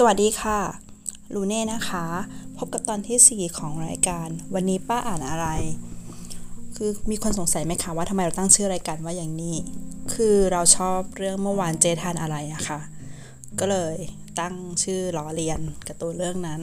[0.00, 0.60] สวัสดีค่ะ
[1.34, 2.04] ลูเน่นะคะ
[2.58, 5.46] พบกับตอนที่ 4 ของรายการ วันนี้ป้าอ่านอะไร
[6.76, 9.56] คือมีคนสงสัยไหมคะว่าทำไมเราตั้งชื่อรายการว่าอย่างนี้
[10.14, 12.80] คือเราชอบเรื่องเมื่อวานเจทานอะไรอะค่ะ
[13.60, 13.96] ก็เลย
[14.40, 16.60] ตั้งชื่อล้อเลียนการ์ตูนเรื่องนั้น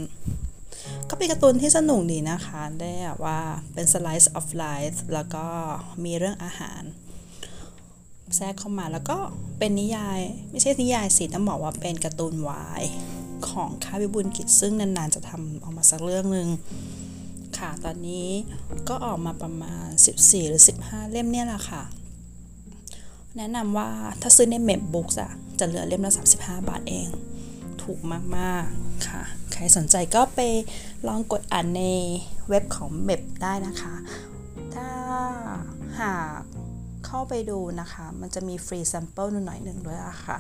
[1.10, 3.40] ก็เป็นการ์ตูนที่สนุกดีนะคะ ได้แบบว่า
[3.74, 5.46] เป็น slice of life แล้วก็
[6.04, 6.82] มีเรื่องอาหาร
[8.36, 9.18] แทรกเข้ามาแล้วก็
[9.60, 12.84] เป็นนิยาย ไม่ใช่นิยายสิต้องบอกว่าเป็นการ์ตูนวาย
[13.50, 16.48] ของค่าวิบุญกิจซึ่งนานๆจะทำออกมาสักเรื่องหนึ่ง
[17.58, 18.28] ค่ะ ตอนนี้
[18.90, 21.84] ก็ออกมาประมาณ 14 หรือ 15 เล่มเนี่ยแหละค่ะ
[23.38, 23.90] แนะนำว่า
[24.22, 27.08] ถ้าซื้อในเมบบุ๊กอะจะเหลือเล่มละ 35 บาทเอง
[27.82, 28.00] ถูก
[28.38, 30.40] มากๆค่ะ ใครสนใจก็ไป
[31.08, 31.84] ลองกดอ่านใน
[32.50, 33.96] เว็บของเมบได้นะคะ
[34.76, 34.90] ถ้า
[36.00, 36.42] หาก
[37.06, 40.38] เข้าไปดูนะคะ มันจะมี free sample หน่อยหนึ่งด้วยอะค่ะ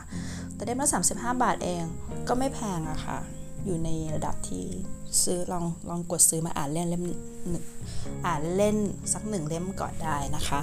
[0.53, 1.83] แต่เล่มละ35 บาทเอง
[2.27, 3.17] ก็ไม่แพงอะค่ะ
[3.65, 4.63] อยู่ในระดับที่
[5.23, 7.03] ซื้อลองลองกดซื้อมาอ่านเล่นเล่ม
[7.49, 7.65] หนึ่ง
[8.25, 8.77] อ่านเล่น
[9.13, 10.59] สักหนึ่งเล่มก่อนได้นะคะ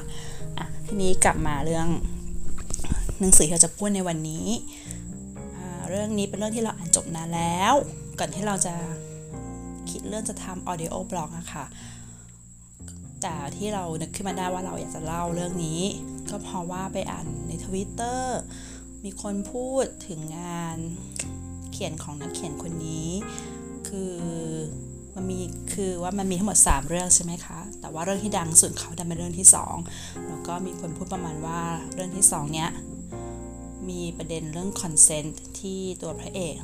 [0.58, 1.88] อะทีนี้กลับมาเรื่อง
[3.20, 4.46] หนังสือที่เราจะพูดในวันนี้
[5.88, 7.74] เรื่องนี้เป็นเรื่องที่เราอ่านจบนานแล้ว
[8.18, 8.74] ก่อนที่เราจะ
[9.90, 11.64] คิดเรื่องจะทำ audio blog อะค่ะ
[13.22, 15.82] แต่ที่เรานึกขึ้นมาได้ว่าเราอยากจะเล่าเรื่องนี้
[16.30, 18.38] ก็เพราะว่าไปอ่านในทวิตเตอร์
[19.04, 20.78] มีคนพูดถึงงาน
[21.72, 23.08] เขียนของนักเขียนคนนี้
[23.88, 24.14] คือ
[25.14, 25.40] มันมี
[25.74, 29.46] คือว่ามันมีทั้งหมด 3 เรื่องใช่ไหมคะ แต่ว่าเรื่องที่ดังสุดเขาดันเป็นเรื่องที่
[29.86, 31.60] 2 แล้วก็มีคนพูดประมาณว่า
[31.94, 32.70] เรื่องที่ 2 เนี้ย
[33.88, 36.54] มีประเด็นเรื่อง consent ที่ตัวพระเอก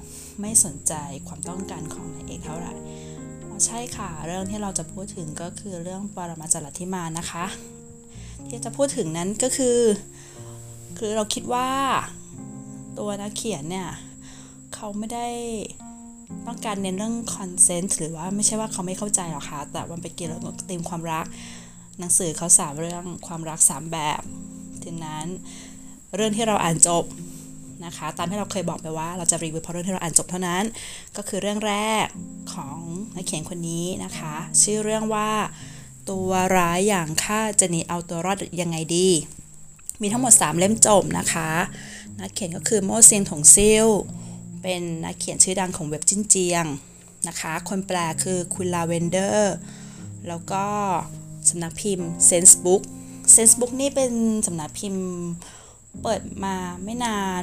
[0.40, 0.92] ไม่สนใจ
[1.26, 2.74] ความต้องการของนายเอกเท่าไหร่
[3.66, 7.44] ใช่ค่ะ เรื่องที่เราจะพูดถึงก็คือเรื่องปรมาจารย์ทิมานะคะ
[8.48, 9.78] ที่จะพูดถึงนั้นก็คือ
[10.98, 11.68] คือเราคิดว่า
[12.98, 13.88] ตัวนักเขียนเนี่ย
[14.74, 15.28] เขาไม่ได้
[16.46, 21.26] ต้องการเน้นเรื่องคอนเซนต์หรือว่าไม่ใช่ว่าเขาไม่เข้าใจหรอกค่ะแต่มันไปเกี่ยวกับธีมความรัก
[21.98, 24.22] หนังสือเขาสามเรื่องความรักสามแบบ
[24.82, 25.26] ทีนั้น
[26.16, 27.04] เรื่องที่เราอ่านจบ
[27.84, 30.64] นะคะ ตามที่เราเคยบอกไปว่าเราจะรีวิวเพราะเรื่องที่เราอ่านจบเท่านั้น
[31.16, 31.74] ก็คือเรื่องแร
[32.04, 32.06] ก
[32.52, 32.78] ของ
[33.16, 35.30] นักเขียนคนนี้นะคะ ชื่อเรื่องว่า
[36.10, 39.08] ตัวร้ายอย่างข้าจะหนีเอาตัวรอดยังไงดี
[40.00, 41.50] มีทั้งหมด 3 เล่มจบนะคะ
[42.20, 43.86] นักเขียนก็คือโม่เซียงถงซิ่ว
[44.62, 46.66] เป็นนักเขียนชื่อดังของเว็บจิ้นเจียง
[47.28, 49.54] นะคะ คนแปลคือคุณลาเวนเดอร์
[50.28, 50.64] แล้วก็
[51.48, 52.82] สำนักพิมพ์ Sense Book
[53.32, 54.12] Sense Book นี่เป็น
[54.46, 55.06] สำนักพิมพ์
[56.02, 57.42] เปิดมาไม่นาน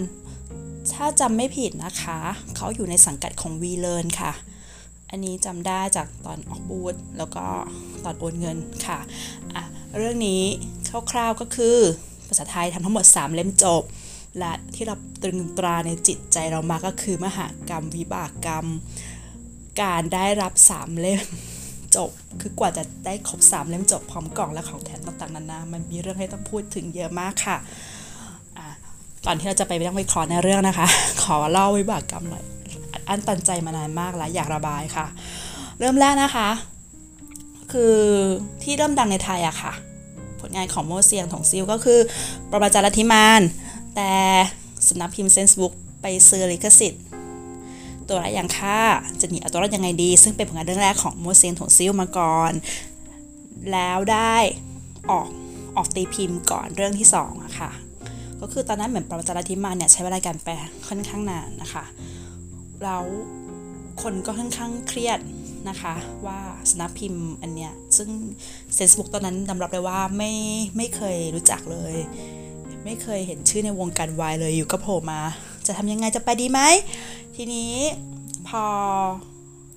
[0.94, 2.20] ถ้าจำไม่ผิดนะคะ
[2.56, 4.32] เขาอยู่ในสังกัดของ v l e a r n ค่ะ
[5.10, 7.46] อันนี้จำได้จากตอนออกบูธแล้วก็
[8.04, 8.58] ตอนโอนเงิน
[8.88, 9.00] ค่ะ
[9.54, 9.64] อะ
[9.98, 10.44] เรื่องนี้
[11.12, 11.78] คร่าวๆก็คือ
[12.28, 13.84] ภาษาไทยทำทั้งหมด 3 เล่มจบ
[14.40, 18.66] และที่เราตรึงตราในจิตใจเรามาก็คือมหากรรมวิบากกรรม
[19.82, 21.22] การได้รับ 3 เล่ม
[21.96, 22.10] จบ
[22.42, 27.58] คือกว่าจะได้ครบ 3 เล่มจบพร้อมกล่องและของแถมต่างๆนานา มันมีเรื่องให้ต้องพูดถึงเยอะมากค่ะ
[29.26, 30.88] ก่อนที่เราจะไปนั่งวิเคราะห์ในเรื่องนะคะ
[31.24, 32.44] ขอเล่าวิบากกรรมหน่อย
[33.10, 35.06] อันตันใจมานานมากแล้วอยากระบายค่ะ
[35.80, 36.50] เริ่มแรกนะคะ
[37.72, 37.96] คือ
[38.64, 39.74] ที่เริ่มดังในไทยอะค่ะ
[40.40, 42.00] ผลงานของโมเซียงของซิลก็คือ
[42.52, 43.42] ประมาจารธิมาน
[43.96, 44.12] แต่
[44.88, 47.04] สำนักพิมพ์เซนส์บุ๊กไปซื้อลิขสิทธิ์
[48.08, 48.80] ตัวไรอย่างค่า
[49.20, 52.52] จะหนีเอาตัวรอดยังไงดี ซึ่งเป็นผลงานเรื่องแรกของโมเซียงของซิลมาก่อน
[53.72, 54.36] แล้วได้
[55.10, 55.28] ออก
[55.76, 57.72] ออกตีพิมพ์ก่อนเรื่องที่2อะค่ะ
[58.48, 60.54] ก็คือตอนนั้นเหมือนปรมาจารย์ทิมาเนี่ยใช้เวลาการแปล
[60.88, 61.84] ค่อนข้างนานนะคะ
[62.84, 63.06] แล้ว
[64.02, 65.20] คนก็ค่อนข้างเครียด
[65.70, 65.94] นะคะ
[66.26, 66.40] ว่า
[66.70, 68.10] สนับพิมพ์อันเนี้ยซึ่ง
[68.76, 70.32] เซนส์บุ๊กตอนนั้นยอมรับเลยว่าไม่
[70.78, 71.96] ไม่เคยรู้จักเลย
[72.86, 75.22] ไม่เคยเห็นชื่อในวงการวายเลยอยู่ก็โผล่มา
[75.68, 76.60] จะทำยังไงจะไปดีไหม
[77.36, 77.74] ทีนี้
[78.48, 78.64] พอ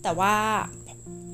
[0.03, 0.35] แต่ว่า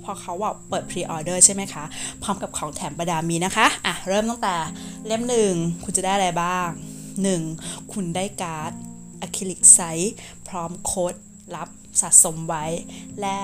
[0.04, 1.84] พอเขาว่าเปิด pre-order ใช่ไหมคะ
[2.22, 4.54] พร้อมกับของแถมประดามีนะคะ อะ เริ่มตั้งแต่
[5.06, 5.52] เล่มหนึ่ง
[5.84, 6.68] คุณจะได้อะไรบ้าง
[7.22, 7.92] 1.
[7.92, 8.72] คุณได้การ์ด
[9.20, 10.14] อะคริลิกใส
[10.48, 11.14] พร้อมโค้ด
[11.56, 11.68] รับ
[12.00, 12.64] สะสมไว้
[13.20, 13.38] และ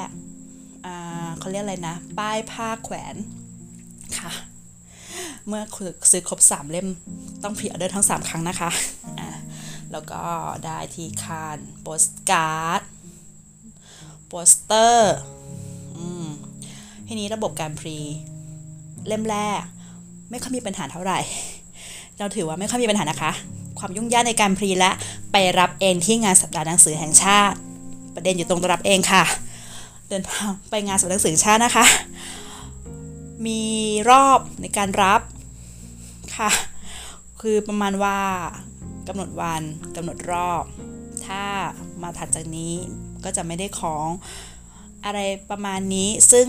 [1.39, 3.15] เขาเรียกอะไรนะ ป้ายผ้าแขวน
[4.19, 4.33] ค่ะ
[5.47, 5.63] เมื่อ
[6.11, 6.89] ซื้อครบ 3 เล่ม
[7.43, 8.71] ต้อง pre-order ทั้ง 3 ครั้งนะคะ
[9.93, 10.25] แล้วก็
[10.65, 12.83] ได้ที่คั่นโปสการ์ด
[14.27, 15.15] โปสเตอร์
[17.07, 17.99] ทีนี้ระบบการ pre
[19.07, 19.61] เล่มแรก
[20.31, 21.21] ไม่ค่อยมีปัญหาเท่าไหร่
[22.19, 23.33] เราถือว่าไม่ค่อยมีปัญหานะคะ
[23.81, 24.91] ความยุ่งยากในการ pre และ
[25.33, 27.57] ไปรับเองที่งานสัปดาห์หนังสือแห่งชาติ
[28.15, 29.25] ประเด็นอยู่ตรงรับเองค่ะ
[30.09, 31.85] เดินทางไปงานสัปดาห์หนังสือชาตินะคะ
[33.47, 33.63] มี
[34.11, 35.21] รอบในการรับ
[36.37, 36.51] ค่ะ
[37.41, 38.19] คือประมาณว่า
[39.09, 39.63] กำหนดวัน
[39.97, 40.65] กำหนดรอบ
[41.27, 41.45] ถ้า
[42.03, 42.75] มาถัดจากนี้
[43.25, 44.09] ก็จะไม่ได้ของ
[45.05, 45.19] อะไร
[45.51, 46.47] ประมาณนี้ซึ่ง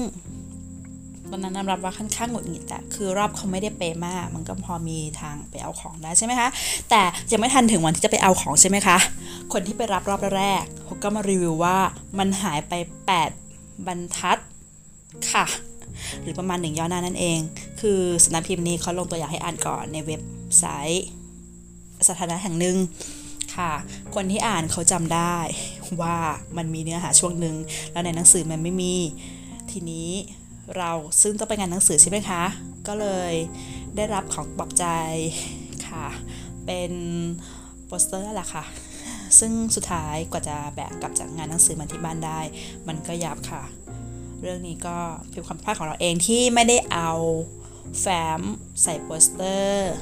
[1.31, 6.49] ตอนนั้นนำรับว่าค่อนข้างหงุดหงิดแต่คือรอบเขาไม่ได้เปมาก มันก็พอมีทางไปเอาของได้ใช่ไหมคะ
[6.89, 7.01] แต่
[7.31, 8.97] ยังไม่ทันถึงวันที่จะไปเอาของใช่ไหมคะ
[9.53, 11.77] คนที่ไปรับรอบแรกเขาก็มารีวิวว่า
[12.17, 12.73] มันหายไป
[13.29, 14.37] 8 บรรทัด
[15.31, 15.45] ค่ะ
[16.21, 17.39] หรือประมาณหนึ่งย่อหน้านั่นเอง
[17.81, 20.21] คือสำนักพิมพ์นี้เขาลงตัวอย่างให้อ่านก่อนในเว็บ
[20.57, 21.05] ไซต์
[22.07, 22.77] สถานะแห่งหนึ่ง
[23.55, 23.71] ค่ะ
[24.15, 25.35] คนที่อ่านเขาจำได้
[26.01, 26.17] ว่า
[26.57, 27.55] มันมีเนื้อหาช่วงหนึ่ง
[27.91, 28.95] แล้วในหนังสือมันไม่มี
[29.71, 30.09] ทีนี้
[30.77, 30.91] เรา
[31.21, 32.43] ซึ่งต้องไปงานหนังสือใช่ไหมคะ
[32.87, 33.33] ก็เลย
[33.95, 34.85] ได้รับของปลอบใจ
[35.87, 36.07] ค่ะ
[36.65, 36.91] เป็น
[37.85, 38.63] โปสเตอร์แหละค่ะ
[39.39, 42.39] ซึ่งสุดท้ายกว่าจะแบกกลับจากงานหนังสือมาที่บ้านได้
[42.87, 43.63] มันก็ยับค่ะ
[44.41, 44.97] เรื่องนี้ก็
[45.31, 47.11] เป็นความพลาดของเราเองที่ไม่ได้เอา
[47.99, 48.41] แฟ้ม
[48.83, 49.93] ใส่โปสเตอร์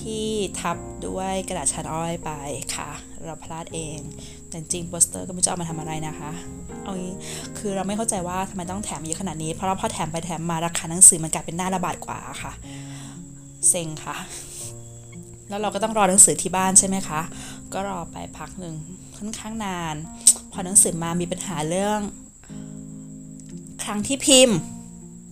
[0.00, 0.28] ที่
[0.60, 0.76] ทับ
[1.06, 2.30] ด้วยกระดาษชานอ้อยไป
[2.76, 2.90] ค่ะ
[3.24, 3.98] เราพลาดเอง
[4.52, 6.30] แต่จริงโปสเตอร์ก็ไม่จะเอามาทำอะไรนะคะ
[6.84, 7.14] เอางี้
[7.58, 12.52] คือเราไม่เข้าใจว่าทำไมต้องแถมเยอะขนาดนี้ เพราะเราพอแถมไปแถมมาราคาหนังสือมันกลายเป็นหน้าระบาดกว่าค่ะ
[13.68, 14.16] เซ็งค่ะ
[15.48, 17.20] แล้วเราก็ต้องรอหนังสือที่บ้านใช่ไหมคะ
[17.72, 18.74] ก็รอไปพักหนึ่ง
[19.16, 19.94] ค่อนข้างนาน
[20.52, 22.00] พอหนังสือมามีปัญหาเรื่อง
[23.84, 24.58] ครั้งที่พิมพ์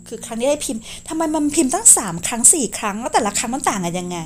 [0.08, 4.18] คือครั้งที่ได้พิมพ์ทำไมมันพิมพ์ตั้ง 3 ครั้ง 4 ครั้ง แล้วแต่ละครั้งมันต่างกันยังไง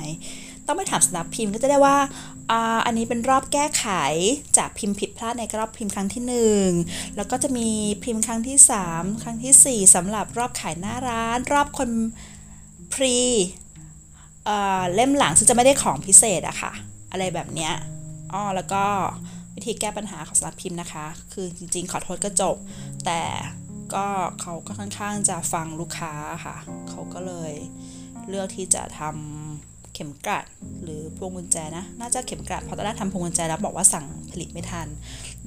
[0.67, 1.97] ต้องไปถามสนักพิมพ์ก็จะได้ว่า
[2.51, 3.85] อ่าอันนี้เป็นรอบแก้ไข
[4.57, 6.23] จากพิมพ์ผิดพลาดในรอบพิมพ์ครั้งที่
[6.73, 7.67] 1 แล้วก็จะมี
[8.03, 8.57] พิมพ์ครั้งที่
[8.89, 11.89] 3 ครั้งที่ 4สำหรับรอบขายหน้าร้าน รอบคน
[12.93, 13.17] พรี
[14.93, 16.71] เล่มหลังซึ่งจะไม่ได้ของพิเศษอะค่ะ
[17.11, 17.73] อะไรแบบเนี้ย
[18.33, 18.83] อ๋อแล้วก็
[19.55, 22.55] วิธีแก้ปัญหาของสำนักพิมพ์นะคะ คือจริงๆ ขอโทษก็จบ
[23.05, 23.21] แต่
[23.93, 24.05] ก็
[24.41, 26.13] เขาก็ค่อนข้างจะฟังลูกค้า
[26.45, 26.55] ค่ะ
[26.89, 27.53] เขาก็เลย
[28.29, 29.54] เลือกที่จะทำ
[29.95, 30.45] เข็มกลัด
[30.83, 34.87] หรือพวงกุญแจนะ น่าจะเข็มกลัดเพราะตอนแรกทำพวงกุญแจแล้วบอกว่าสั่งผลิตไม่ทัน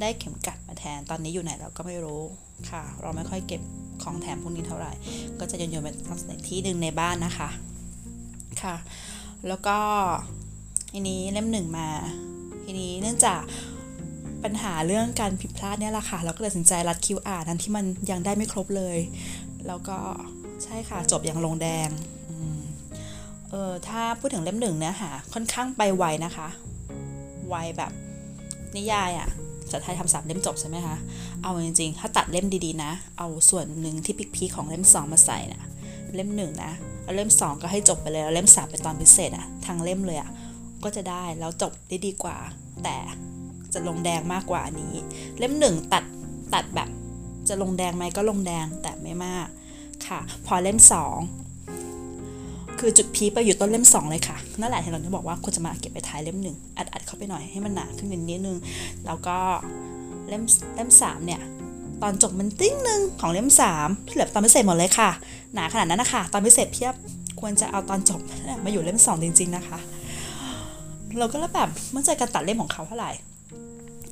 [0.00, 2.22] ได้เข็มกลัดมาแทน ตอนนี้อยู่ไหนเราก็ไม่รู้
[2.70, 3.62] ค่ะ เราไม่ค่อยเก็บ
[4.02, 4.92] ของแถมพวกนี้เท่าไหร่
[5.38, 7.48] ก็จะโยนๆไปทักในที่หนึ่งในบ้านนะคะ
[8.62, 8.76] ค่ะ
[9.48, 9.76] แล้วก็
[10.92, 11.88] ทีนี้เล่มหนึ่งมา
[12.64, 13.42] ทีนี้เนื่องจาก
[14.44, 18.98] ปัญหาเรื่องการผิดพลาดเนี่ยแหละค่ะ เราก็เลยตัดสินใจรัดคิวอ่านนั้นที่มันยังได้ไม่ครบเลย
[19.66, 19.98] แล้วก็
[20.62, 21.88] ใช่ค่ะจบอย่างลงแดง
[23.50, 26.48] เออถ้าพูดถึงเล่มหนึ่งเนื้อหาค่อนข้างไปไวนะคะ
[27.48, 27.92] ไวแบบ
[28.76, 29.28] นิยายอะ่ะ
[29.64, 30.96] ภาษาไทยทำสามเล่มจบใช่ไหมคะ
[31.42, 35.62] เอาจริงๆ ถ้าตัดเล่มดีๆนะ เอาส่วนหนึ่งที่พิกๆของเล่มสองมาใส่นะ
[36.14, 36.72] เล่มหนึ่งนะ
[37.02, 40.30] แล้วเล่มสองก็ให้จบไปเลยแล้วเล่มสามเป็นตอนพิเศษอะทางเล่มเลยอะ
[40.84, 42.36] ก็จะได้แล้วจบได้ดีกว่า
[42.84, 42.96] แต่
[43.74, 44.94] จะลงแดงมากกว่านี้
[45.38, 46.04] เล่มหนึ่งตัด
[46.54, 46.88] ตัดแบบ
[47.48, 49.46] จะลงแดงไหมก็ลงแดงแต่ไม่มาก
[50.06, 51.16] ค่ะ พอเล่มสอง
[52.80, 58.58] คือจุดพีไปอยู่ต้นเล่ม 2 เลยค่ะ นั่นแหละที่เราจะบอกว่าควรจะมาเก็บไปท้ายเล่มหนึ่งอัดอัดเข้าไปหน่อยให้มันหนาขึ้นนิดนึง
[59.06, 59.36] แล้วก็
[60.28, 60.42] เล่ม
[60.74, 61.40] เล่มสามเนี่ย
[62.02, 63.48] ตอนจบมันติ้งหนึ่งของเล่ม
[63.78, 65.10] 3ที่เหลือตอนพิเศษหมดเลยค่ะ
[65.54, 66.94] หนาขนาดนั้นนะคะตอนพิเศษเพียบ
[67.40, 68.20] ควรจะเอาตอนจบ
[68.64, 69.78] มาอยู่เล่ม 2 จริง ๆ นะคะ
[71.18, 73.10] เราก็แล้วแบบมั่นใจการตัดเล่มของเขาเท่าไหร่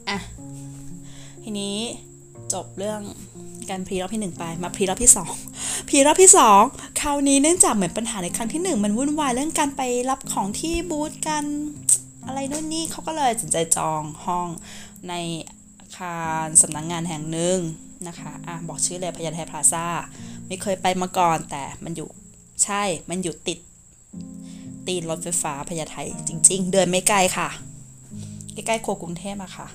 [0.08, 0.18] อะ
[1.42, 1.76] ทีนี้
[2.52, 3.00] จบเรื่อง
[3.70, 5.55] การพรีรอบที่1ไปมาพรีรอบที่2
[5.88, 6.30] พรีรอบที่
[6.64, 11.44] 2 คราวนี้เนื่องจากเหมือนปัญหาในครั้งที่ 1 มันวุ่นวายเรื่องการไปรับของที่บูธกัน
[12.26, 14.48] อะไรนู่นนี่เขาก็เลยสนใจจองห้อง
[15.08, 15.14] ใน
[15.80, 17.58] อาคารสำนักงงานแห่งหนึ่ง
[18.08, 19.86] นะคะอะบอกชื่อเลยพญาไทพลาซ่า
[20.46, 22.08] ไม่เคยไปมาก่อนแต่มันอยู่
[22.64, 23.58] ใช่มันอยู่ติด
[24.86, 25.96] ตีนรถไฟฟ้าพญาไท
[26.28, 27.48] จริง ๆ เดินไม่ไกลค่ะ
[28.52, 29.66] ใกล้ๆโคกรุงเทพอะค่ะ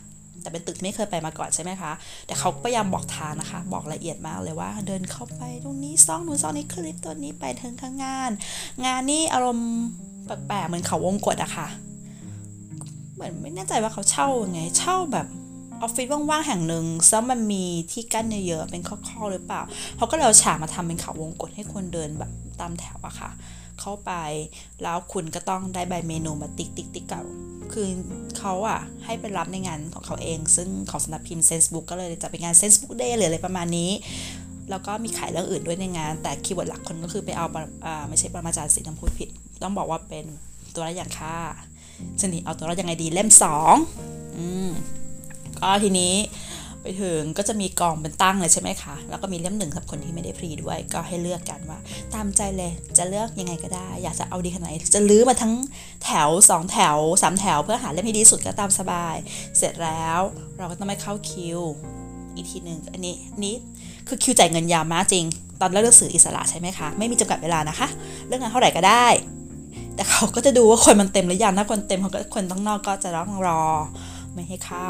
[0.42, 1.92] แต่เป็นตึกไม่เคยไปมาก่อนใช่ไหมคะ
[2.28, 8.32] แต่เขาพยายามบอกทางนะคะ บอกละเอียดมากเลยว่า เดินเข้าไปตรงนี้ซองนู้นซองนี้คลิปตัวนี้ไปถึงข้างงาน
[8.86, 9.70] งานนี่อารมณ์
[10.26, 11.68] แปลกๆเหมือนเขาวงกดอะค่ะ
[13.14, 15.28] เหมือนไม่แน่ใจว่าเขาเช่ายังไง เช่าแบบ
[15.82, 19.62] ออฟฟิศว่างๆแห่งหนึ่งแล้วมันมีที่กั้นเยอะๆเป็นข้อๆหรือเปล่า
[19.98, 23.30] เขาก็เลยเอาฉากมาทำเป็นเขาวงกตให้คนเดินแบบตามแถวอะค่ะ
[23.82, 24.14] เข้าไป
[24.84, 27.24] แล้วคุณก็ต้องได้ใบเมนูมา tick tick tick ก็
[27.74, 27.88] คือ
[28.40, 33.92] เขาอะให้ไปรับในงานของเขาเอง ซึ่งของสำนักพิมพ์ Sense Book ก็เลยจะเป็นงาน Sense Book Day หรืออะไรประมาณนี้
[34.70, 37.46] แล้วก็มีขายเรื่องอื่นด้วยในงาน แต่ keyword หลักคนก็คือไปเอา
[37.86, 39.30] อ่าไม่ใช่ปรมาจารย์ลัทธิพูดผิด
[39.64, 40.26] ต้องบอกว่าเป็น
[40.76, 41.38] ตัวร้ายอย่างข้า
[42.22, 43.76] จะหนีเอาตัวรอดยังไงดีเล่มสอง
[44.38, 44.70] อืม
[45.60, 46.14] ก็ทีนี้
[46.84, 51.80] ไปถึงก็จะมีกองเป็นตั้งเลยใช่ไหมคะ แล้วก็มีเล่มหนึ่งสำหรับคนที่ไม่ได้พรีด้วย ก็ให้เลือกกันว่า
[52.14, 55.54] ตามใจเลยจะเลือกยังไงก็ได้ อยากจะเอาดีขนาดไหนจะลื้อมาทั้ง
[56.04, 59.16] แถว 2 แถว 3 แถว เพื่อหาเล่มที่ดีสุดก็ตามสบาย
[59.58, 60.20] เสร็จแล้ว
[60.58, 61.60] เราก็ต้องไปเข้าคิว
[62.36, 63.56] อีกทีหนึ่งอันนี้นี้
[64.08, 65.26] คือคิวจ่ายเงินยาวมากจริง
[65.62, 67.88] ตอนเลือกหนังสืออิสระใช่ไหมคะ ไม่มีจำกัดเวลานะคะ
[68.28, 69.08] เลือกงานเท่าไหร่ก็ได้
[69.96, 73.64] แต่เขาก็จะดูว่าคนมันเต็มหรือยังถ้าคนเต็มเขาก็คนต้องนอกก็จะต้องรอ
[74.34, 74.90] ไม่ให้เข้า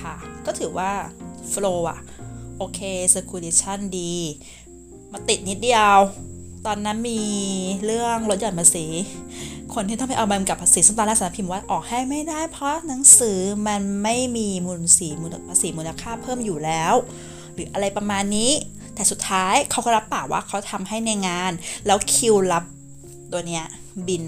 [0.00, 0.14] ค่ะ
[0.46, 0.90] ก็ถือว่า
[1.50, 2.00] โฟล์อะ
[2.58, 2.80] โอเค
[3.14, 4.14] circulation ดี
[5.12, 5.96] มาติดนิดเดียว
[6.66, 7.20] ตอนนั้นมี
[7.84, 8.86] เรื่องลดหย่อนภาษี
[9.74, 16.94] คนที่ต้องไปเอาใบกำกับภาษีซึ่งตอนแรกสำนักพิมพ์ว่าออกให้ไม่ได้เพราะหนังสือมันไม่มีมูลสีมูลภาษีมูลค่าเพิ่มอยู่แล้ว
[17.54, 18.50] หรืออะไรประมาณนี้
[18.94, 21.52] แต่สุดท้ายเขาก็รับปากว่าเขาทำให้ในงาน
[21.86, 22.64] แล้วคิวรับ
[23.32, 23.64] ตัวเนี้ย
[24.08, 24.24] บิน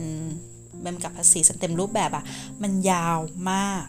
[0.81, 2.25] ใบกำกับภาษีเต็มรูปแบบอะ
[2.63, 3.19] มันยาว
[3.51, 3.85] มาก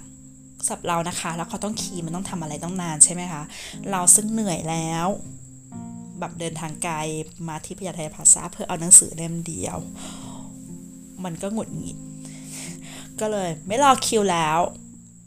[0.67, 3.43] สับเรานะคะ แล้วเขาต้องคีย์มันต้องทำอะไรต้องนานใช่ไหมคะ
[3.91, 5.07] เราซึ่งเหนื่อยแล้ว
[6.19, 6.95] แบบเดินทางไกล
[7.47, 9.77] มาที่พญาไทพลาซาเพื่อเอาหนังสือเล่มเดียว
[11.23, 11.97] มันก็หงุดหงิด
[13.19, 14.57] ก็เลยไม่รอคิวแล้ว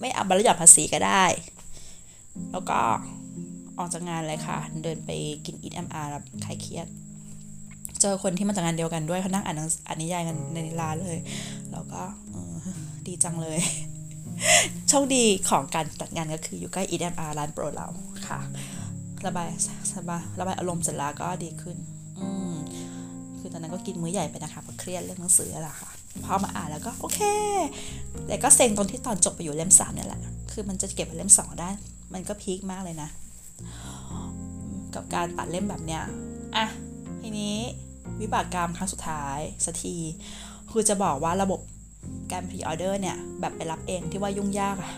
[0.01, 1.25] ไม่เอาบรรยอดภาษีก็ได้
[2.53, 2.79] แล้วก็
[3.79, 5.11] ออกจากงานเลยค่ะ เดินไป
[5.47, 6.87] กินอีทแอมอาร์แล้วคลายเครียด
[8.01, 11.19] เจอคนที่มาจากงานเดียวกันด้วยเขานั่งอ่านอ่านนิยายกันในร้านเลย
[11.73, 12.03] แล้วก็
[13.07, 13.59] ดีจังเลย
[14.89, 17.87] โชคดีของการจัดงานก็คืออยู่ใกล้ e m r ร้านโปรเรา
[18.29, 18.41] ค่ะ
[19.27, 19.49] ระบาย
[19.93, 21.77] สบายระบายอารมณ์เสร็จแล้วก็ดีขึ้น
[22.19, 22.53] อืม
[23.39, 25.91] คือตอนนั้นก็กินมื้อใหญ่ไปนะคะเพราะเครียดเรื่องหนังสือแหละค่ะ
[26.25, 27.21] พอมาอ่านแล้วก็โอเค
[28.27, 30.21] แต่ก็เซ็งตรงที่ตอนจบไปอยู่เล่มสามเนี่ยแหละ
[30.53, 31.71] คือมันจะเก็บไว้เล่มสองได้
[32.15, 33.09] มันก็พีคมากเลยนะ
[34.95, 36.03] กับการตัดเล่มแบบเนี้ย
[36.57, 36.67] อะ
[37.21, 37.57] ทีนี้
[38.21, 39.97] วิบากกรรมครั้งสุดท้ายสักที
[40.71, 41.61] คือจะบอกว่าระบบ
[42.33, 44.93] การพรีออเดอร์เนี่ยแบบไปรับเองที่ว่ายุ่งยากอะ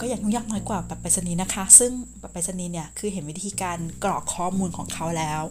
[0.00, 5.42] ก็ยังยุ่งยากน้อยกว่าแบบไปรษณีย์นะคะ ซึ่งแบบไปรษณีย์เนี่ยคือเห็นวิธีการกรอกข้อมูลของเขาแล้ว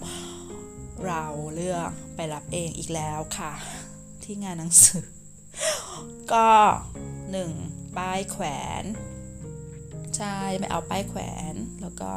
[1.07, 3.53] เราเลือกไปรับเองอีกแล้วค่ะ
[4.23, 5.05] ที่งานหนังสือ
[6.33, 6.49] ก็
[7.31, 7.51] หนึ่ง
[7.97, 8.45] ป้ายแขว
[8.81, 8.83] น
[10.17, 12.11] ใช่ไม่เอาป้ายแขวน แล้วก็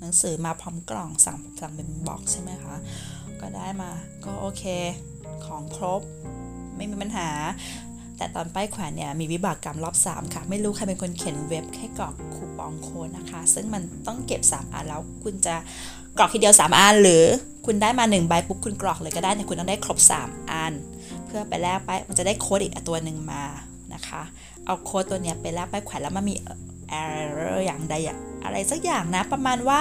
[0.00, 2.74] หนังสือมาพร้อมกล่องสั่งสั่งเป็นบ็อกซ์ใช่ไหมคะ
[3.40, 3.90] ก็ได้มา
[4.24, 4.64] ก็โอเค
[5.46, 6.02] ของครบ
[6.76, 7.28] ไม่มีปัญหา
[8.16, 15.54] แต่ตอนป้ายแขวนเนี่ยมีวิบากกรรมรอบ 3 ค่ะ ไม่รู้ใครเป็นคนเขียนเว็บให้กรอกคูปองโค้ดนะคะ ซึ่งมันต้องเก็บ 3 อันแล้วคุณจะ
[16.18, 17.24] กรอกทีเดียว 3 อัน หรือ
[17.66, 20.72] คุณได้มา1ใบปุ๊บคุณกรอกเลยก็ได้แต่คุณต้องได้ครบ 3 อัน
[21.26, 23.44] เพื่อไปแลกไปมันจะได้โค้ดอีกตัวหนึ่งมา
[23.94, 24.22] นะคะ
[24.64, 26.34] เอาโค้ดตัวเนี้ยไปแลกป้ายแขวนแล้วมันมี
[27.02, 29.78] error อย่างใดอย่างอะไรสักอย่างนะประมาณว่า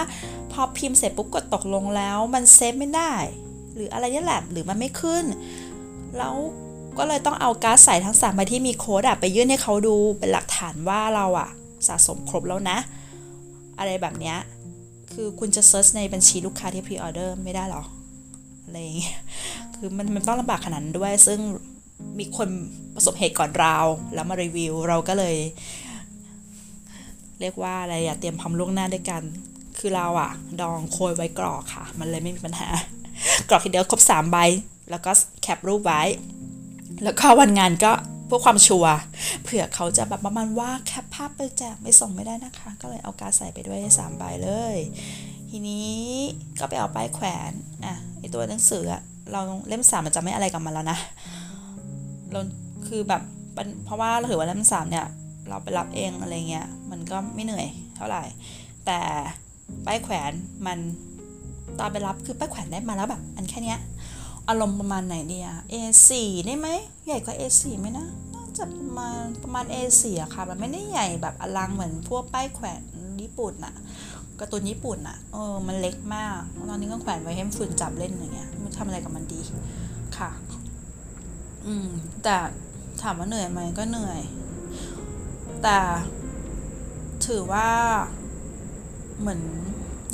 [0.52, 3.14] พอพิมพ์เสร็จปุ๊บกดตกลงแล้วมัน save ไม่ได้
[3.76, 5.26] หรืออะไรนี่แหละหรือมันไม่ขึ้น
[6.18, 6.36] แล้ว
[7.03, 11.50] ก็เลยต้องเอาการ์ดใสทั้งสามใบที่มีโค้ดอะไปยื่นให้เขาดูเป็นหลักฐานว่าเราอะ
[11.88, 12.77] สะสมครบแล้วนะ
[13.79, 14.38] อะไรแบบเนี้ย
[15.13, 17.84] คือคุณจะ search ในบัญชีลูกค้าที่ pre-order ไม่ได้หรอ
[18.63, 19.15] อะไรอย่างเงี้ย
[19.75, 21.39] คือมันมันต้องลำบากขนาดนั้นด้วย ซึ่ง
[22.20, 22.50] มีคน
[22.96, 23.77] ประสบเหตุก่อนเรา
[24.13, 25.36] แล้วมารีวิวเราก็เลย
[27.39, 29.22] เรียกว่าอะไรอะเตรียมพร้อมล่วงหน้าด้วยกัน
[29.77, 30.31] คือเราอะ
[30.62, 32.70] ดองโคยไว้กรอกค่ะ มันเลยไม่มีปัญหา
[33.50, 34.38] กรอกทีเดียวครบ3ใบ
[34.89, 36.01] แล้วก็แคปรูปไว้
[37.03, 37.91] แล้วก็วันงานก็
[38.25, 38.96] เพื่อความชัวร์
[39.43, 44.77] เผื่อเขาจะแบบประมาณว่าแคปภาพไปแจกไม่ส่งไม่ได้นะคะ ก็เลยเอาการใส่ไปด้วย3ใบเลย
[45.50, 45.91] ทีนี้
[46.60, 47.51] ก็ไปเอาป้ายแขวน
[47.86, 48.84] อะไอตัวหนังสือ
[49.31, 50.98] เราเล่มสามมันจะไม่อะไรกับมันแล้วนะ
[52.31, 52.39] เรา
[52.88, 53.22] คือแบบ
[53.86, 55.08] เพราะว่าเราถือว่าเล่มสามเนี่ย
[55.50, 58.24] เราไปรับเองอะไรเงี้ยมันก็ไม่เหนื่อยเท่าไหร่
[58.86, 59.00] แต่
[59.86, 60.31] ป้ายแขวน
[60.65, 60.77] มัน
[61.79, 63.79] ตอนไปรับคือป้ายแขวนได้มาแล้วแบบอันแค่เนี้ย
[64.51, 66.10] อารมณ์ประมาณไหนเดีย A4
[66.46, 66.67] ได้ไหม
[67.05, 72.81] ใหญ่กว่า A4 ไหมนะ น่าจะประมาณประมาณ A4 อะค่ะ มันไม่ได้ใหญ่แบบอลังเหมือนพวกป้ายแขวน
[73.22, 73.75] ญี่ปุ่นอะ
[74.39, 76.38] การ์ตูนญี่ปุ่นอะเออ มันเล็กมาก
[76.70, 79.41] ตอนนี้ก็แขวนไว้ให้ฝุ่นจับเล่นอย่างเงี้ยมันทำอะไรกับมันดี
[80.17, 80.29] ค่ะ
[81.65, 81.88] อืม
[82.24, 82.36] แต่
[83.01, 84.22] ถามว่าเหนื่อยไหมก็เหนื่อย
[85.63, 85.77] แต่
[87.25, 87.70] ถือว่า
[89.20, 89.41] เหมือน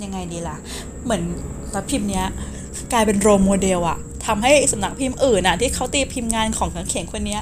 [0.03, 0.57] ยังไงดีล่ะ
[1.03, 1.23] เหมือน
[1.75, 2.27] รับพิมพ์เนี้ย
[2.93, 7.37] กลายเป็นโรโมเดลอะ ทำให้สำนักพิมพ์อื่นอะที่เขาตีพิมพ์งานของนักเขียนคนนี้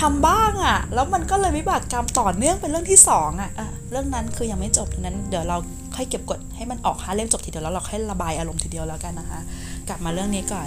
[0.00, 5.56] ทำบ้างอะ แล้วมันก็เลยวิบากกรรมต่อเนื่องเป็นเรื่องที่สองอะะเรื่องนั้นคือยังไม่จบนั้นเดี๋ยวเรา
[5.96, 9.40] ค่อยเก็บกดให้มันออกห้าเล่มจบทีเดียวแล้วเราค่อยระบายอารมณ์ทีเดียวแล้วกันนะคะ
[9.88, 10.62] กลับมาเรื่องนี้ก่อ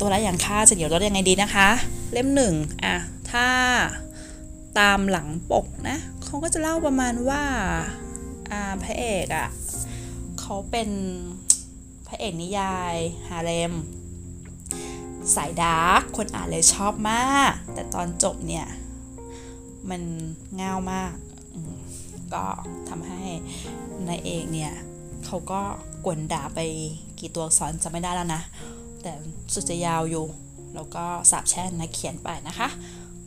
[0.00, 1.68] ตัวละอย่างค่าจะเดี๋ยวลดยังไงดีนะคะ
[2.12, 2.94] เล่มหนึ่งอะ
[3.30, 3.46] ถ้า
[4.78, 7.42] ตามหลังปกนะเขาก็จะเล่าประมาณว่า
[8.50, 9.48] อ่าพระเอกอะ
[10.40, 10.88] เขาเป็น
[12.08, 12.94] พระเอกนิยาย
[13.28, 13.72] ฮาเรม
[15.34, 18.66] สายดาร์กคนอ่านเลยชอบมาก แต่ตอนจบเนี่ย
[19.90, 20.02] มัน
[20.54, 21.12] เง่ามาก
[22.34, 22.44] ก็
[22.88, 23.22] ทำให้
[24.08, 24.72] นายเอกเนี่ย
[25.24, 25.60] เขาก็
[26.04, 26.60] กวนด่าไป
[27.20, 28.42] กี่ตัวอักษรจะไม่ได้แล้วนะ
[29.02, 29.12] แต่
[29.52, 30.26] สุดจะยาวอยู่
[30.74, 32.68] แล้วก็สาบแช่งนักเขียนไปนะคะ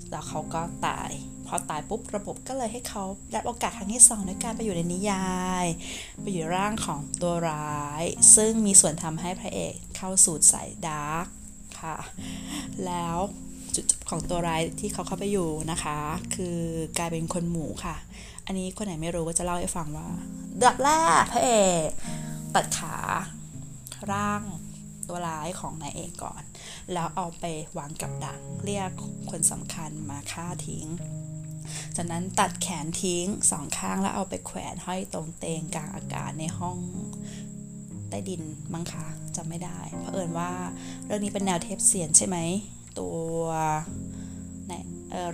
[0.09, 1.09] แล้วเขาก็ตาย
[1.47, 5.29] พอตายปุ๊บระบบก็เลยให้เขาได้โอกาสครั้งที่สองด้วยการไปอยู่ในนิยา
[5.63, 5.65] ย
[6.21, 8.03] ไปอยู่ร่างของตัวร้าย
[8.35, 11.25] ซึ่งมีส่วนทำให้พระเอกเข้าสู่สายดาร์ก
[12.85, 13.17] แล้ว
[13.75, 15.97] จุดจบของตัวร้ายที่เขาเข้าไปอยู่นะคะ
[16.35, 16.57] คือ
[16.97, 17.95] กลายเป็นคนหมูค่ะ
[18.45, 20.07] อันนี้คนไหนไม่รู้ก็จะเล่าให้ฟังว่า
[20.57, 20.89] เดือบแร
[21.21, 21.51] กพระเอ
[21.87, 21.89] ก
[22.55, 22.95] ตัดขา
[24.11, 24.41] ร่าง
[25.07, 26.43] ตัวร้ายของนายเอกก่อน
[26.93, 27.45] แล้วเอาไป
[27.77, 28.91] วางกับดักเรียก
[29.29, 30.87] คนสำคัญมาฆ่าทิ้ง
[31.95, 36.77] จากนั้นตัดแขนทิ้งสองข้างแล้วเอาไปแขวนห้อยตรงเตงกลางอากาศในห้อง
[38.09, 38.41] ใต้ดิน
[38.73, 39.05] มั้งคะ
[39.39, 40.51] จำไม่ได้ เพราะเอิญว่า
[41.05, 42.37] เรื่องนี้เป็นแนวเทปเสียนใช่ไหม
[42.99, 43.37] ตัว
[44.67, 44.73] ใน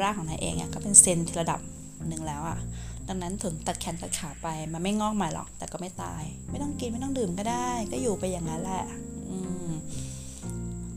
[0.02, 1.60] ร่างของนายเองอะก็เป็นเซนระดับ
[2.08, 2.60] หนึ่งแล้วอะ
[3.08, 8.86] ดังนั้นถึงตัดแขนตัดขาไปมันไม่งอกใหม่หรอก แต่ก็ไม่ตาย ไม่ต้องกินไม่ต้องดื่มก็ได้ ก็อยู่ไปอย่างนั้นแหละ
[9.30, 9.70] อืม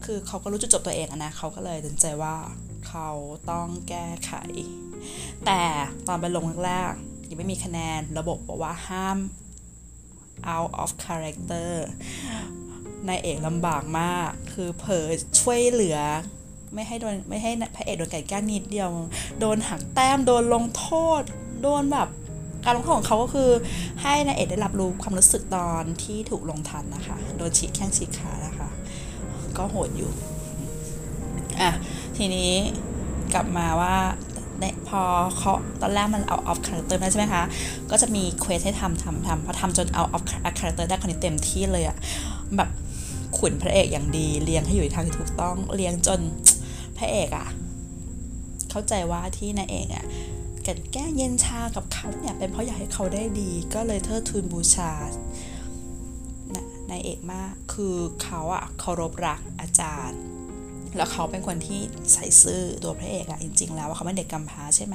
[0.04, 2.34] คือเขาก็รู้จุดจบตัวเองอะนะเขาก็เลยตัดใจว่า
[2.88, 3.08] เขา
[3.50, 4.32] ต้องแก้ไข
[5.46, 5.60] แต่
[6.08, 9.18] ตอนไปลงแรกๆยังไม่มีคะแนนระบบบอกว่าห้าม
[10.54, 11.70] out of character
[13.06, 15.06] นายเอกลำบากมาก คือเผลอ
[15.40, 15.98] ช่วยเหลือ
[16.74, 18.90] ไม่ให้โดนไม่ให้พระเอกโดนไก่แก้นิดเดียว
[19.40, 20.88] โดนหักแต้มโดนลงโท
[21.20, 21.22] ษ
[21.62, 22.08] โดนแบบ
[22.64, 23.50] การลงโทษของเขาก็คือ
[24.02, 28.68] ให้นายเอกได้รับรู้ความรู้สึกตอนที่ถูกลงทันนะคะ โดนฉีกแข้งฉีกขานะคะ
[29.56, 30.10] ก็โหดอยู่
[31.60, 31.70] อะ
[32.16, 32.52] ทีนี้
[33.34, 33.96] กลับมาว่า
[34.88, 35.02] พอ
[35.38, 37.42] เขาตอนแรกมันเอา off character ได้ใช่ไหมคะ
[37.90, 40.24] ก็จะมีเควสให้ทำทำทำพอทำจนเอา off
[40.58, 41.96] character ได้คนนี้เต็มที่เลยอะ
[42.56, 42.68] แบบ
[43.38, 46.20] ขุนพระเอกอย่างดีเลี้ยงให้อยู่ในทางที่ถูกต้องเลี้ยงจน
[46.96, 47.48] พระเอกอะ
[48.70, 50.04] เข้าใจว่าที่นายเอกอะ
[50.66, 54.92] กันแก้เย็นชากับเขาเนี่ยเป็นเพราะอยากให้เขาได้ดี ก็เลยเทิดทูนบูชา
[56.90, 60.20] นายเอกมากคือเขาอะเคารพรักอาจารย์
[60.96, 61.80] แล้วเขาเป็นคนที่
[62.12, 64.94] ใส่ซื่อตัวพระเอกอะจริง ๆ แล้วเขาเป็นเด็กกำพร้าใช่ไหม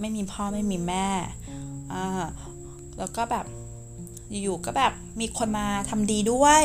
[0.00, 1.08] ไม่มีพ่อไม่มีแม่
[1.92, 2.06] อ่า
[2.98, 3.46] แล้วก็แบบ
[4.30, 6.64] อยู่ๆก็แบบมีคนมาทำดีด้วย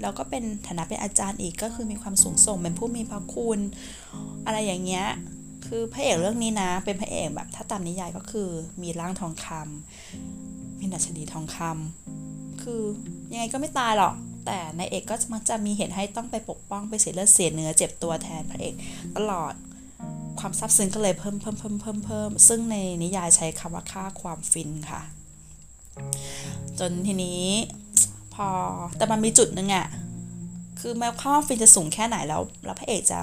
[0.00, 3.58] แล้วก็เป็นฐานะเป็นอาจารย์อีกก็คือมีความสูงส่งเป็นผู้มีพระคุณ
[4.46, 5.06] อะไรอย่างเงี้ย
[5.66, 8.48] คือพระเอกเรื่องนี้นะ เป็นพระเอกแบบถ้าตามนิยายก็คือ
[8.82, 12.82] มีร่างทองคำมีดัชนีทองคำคือ
[13.32, 14.14] ยังไงก็ไม่ตายหรอก
[14.46, 18.74] แต่นายเอกก็มักจะมีเหตุให้ต้องไปปกป้องไปเสียเลือดเสียเนื้อเจ็บตัวแทนพระเอก
[19.16, 19.54] ตลอด
[20.40, 25.02] ความซาบซึ้งก็เลยเพิ่มเพิ่มเพิ่มเพิ่มเพิ่มซึ่งในนิยายใช้คำว่าค่าความฟินค่ะ
[26.78, 27.42] จนทีนี้
[28.34, 28.48] พอ
[28.96, 29.86] แต่มันมีจุดหนึ่งอะ
[30.80, 33.20] คือแม้ค่าฟินจะสูงแค่ไหนแล้ว แล้วพระเอกจะ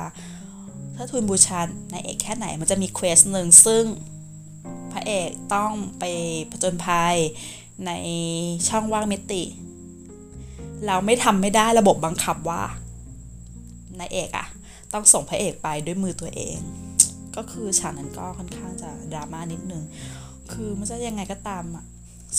[0.96, 3.84] เทิดทูนบูชานายเอกแค่ไหนมันจะมี quest หนึ่งซึ่ง
[4.92, 6.04] พระเอกต้องไป
[6.52, 7.16] ผจญภัย
[7.86, 7.92] ใน
[8.70, 9.44] ช่องว่างมิติ
[10.86, 12.62] เราไม่ทำไม่ได้ระบบบังคับว่า
[14.00, 14.48] นายเอกอะ
[14.94, 16.58] ต้องส่งพระเอกไปด้วยมือตัวเอง
[17.36, 19.84] ก็คือฉากนั้นก็ค่อนข้างจะดราม่านิดนึง
[20.52, 21.86] คือไม่ใช่ยังไงก็ตามอะ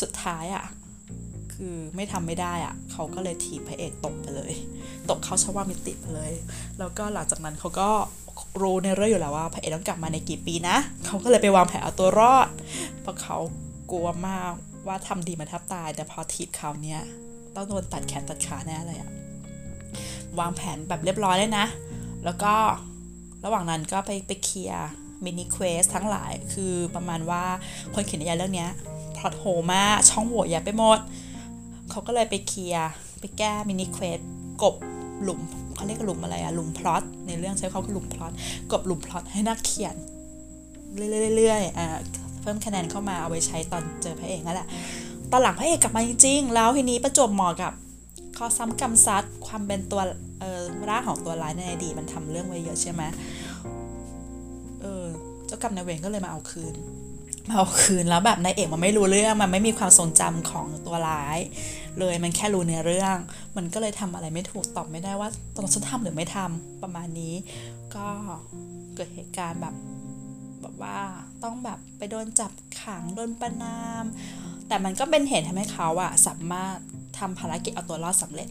[0.00, 0.64] สุดท้ายอะ
[1.64, 4.52] คือไม่ทำไม่ได้อะเขาก็เลยถีบพระเอกตกไปเลย
[5.10, 6.32] ตกเข้าชว่ามิติไปเลย
[6.78, 7.88] แล้วก็หลังจากนั้นเขาก็
[8.62, 12.48] รู้ในเรื่องอยู่แล้วว่าพระเอกต้องกลับมาในกี่ปีนะ เขาก็เลยไปวางแผนเอาตัวรอด
[13.00, 13.36] เพราะเขา
[13.90, 14.52] กลัวมาก
[14.86, 17.00] ว่าทำดีมาแทบตาย แต่พอถีบเขาเนี้ย
[17.54, 19.10] ต้องโดนตัดแขนตัดขาแน่เลยอะ
[20.38, 21.66] วางแผนแบบเรียบร้อยเลยนะ
[22.24, 22.54] แล้วก็
[23.44, 27.44] ระหว่างนั้นก็ไปไป clear mini quest ทั้งหลายคือประมาณว่า
[27.94, 28.68] คนเขียนนิยายเรื่องนี้
[29.16, 30.98] plot hole มากช่องโหว่เยอะไปหมด
[31.92, 34.18] เขาก็เลยไป clear ไปแก้ mini quest
[34.62, 34.74] กบ
[35.22, 35.40] หลุม
[35.74, 38.32] เขาเรียกหลุมอะไรอะหลุมพลอตในเรื่องใช้เขาคือหลุมพลอต
[38.72, 39.96] กบหลุมพลอตให้นักเขียน
[41.36, 41.86] เรื่อยๆอ่า
[42.40, 44.68] เพิ่มคะแนนเข้ามาเอาไว้ใช้ตอนเจอพระเอกนั่นแหละ
[45.32, 47.72] ตอนหลังพระเอกกลับมาจริงๆ แล้วทีนี้ประจบเหมาะกับ
[48.36, 50.00] ข้อซ้ำกำซัดความเป็นตัว
[50.40, 53.02] เออร่างของตัวร้ายในอดีตมันทำเรื่องไว้เยอะใช่ไหม
[54.82, 55.04] เออ
[55.46, 56.74] เจ้ากรรมนายเวรก็เลยมาเอาคืน
[57.48, 61.38] มาเอาคืนแล้วแบบนายเอกมันไม่รู้เรื่องมันไม่มีความทรงจำของตัวร้าย
[61.98, 63.16] เลยมันแค่รู้ในเรื่อง
[63.56, 67.34] มันก็เลยทำอะไรไม่ถูกตอบไม่ได้ว่าตอนฉันทำหรือไม่ทำประมาณนี้
[67.94, 68.06] ก็
[68.94, 69.74] เกิดเหตุการณ์แบบ
[70.60, 70.98] แบบว่า
[71.42, 74.04] ต้องแบบไปโดนจับขังโดนประนาม
[74.68, 76.76] แต่มันก็เป็นเหตุทำให้เขาอะสามารถ
[77.18, 78.48] ทำภารกิจเอาตัวรอดสำเร็จ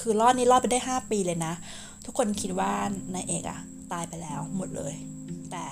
[0.00, 1.52] คือรอดนี้รอดไปได้ 5 ปีเลยนะ
[2.04, 2.72] ทุกคนคิดว่า
[3.14, 3.60] นายเอกอะ
[3.92, 4.94] ตายไปแล้วหมดเลย
[5.50, 5.64] แต่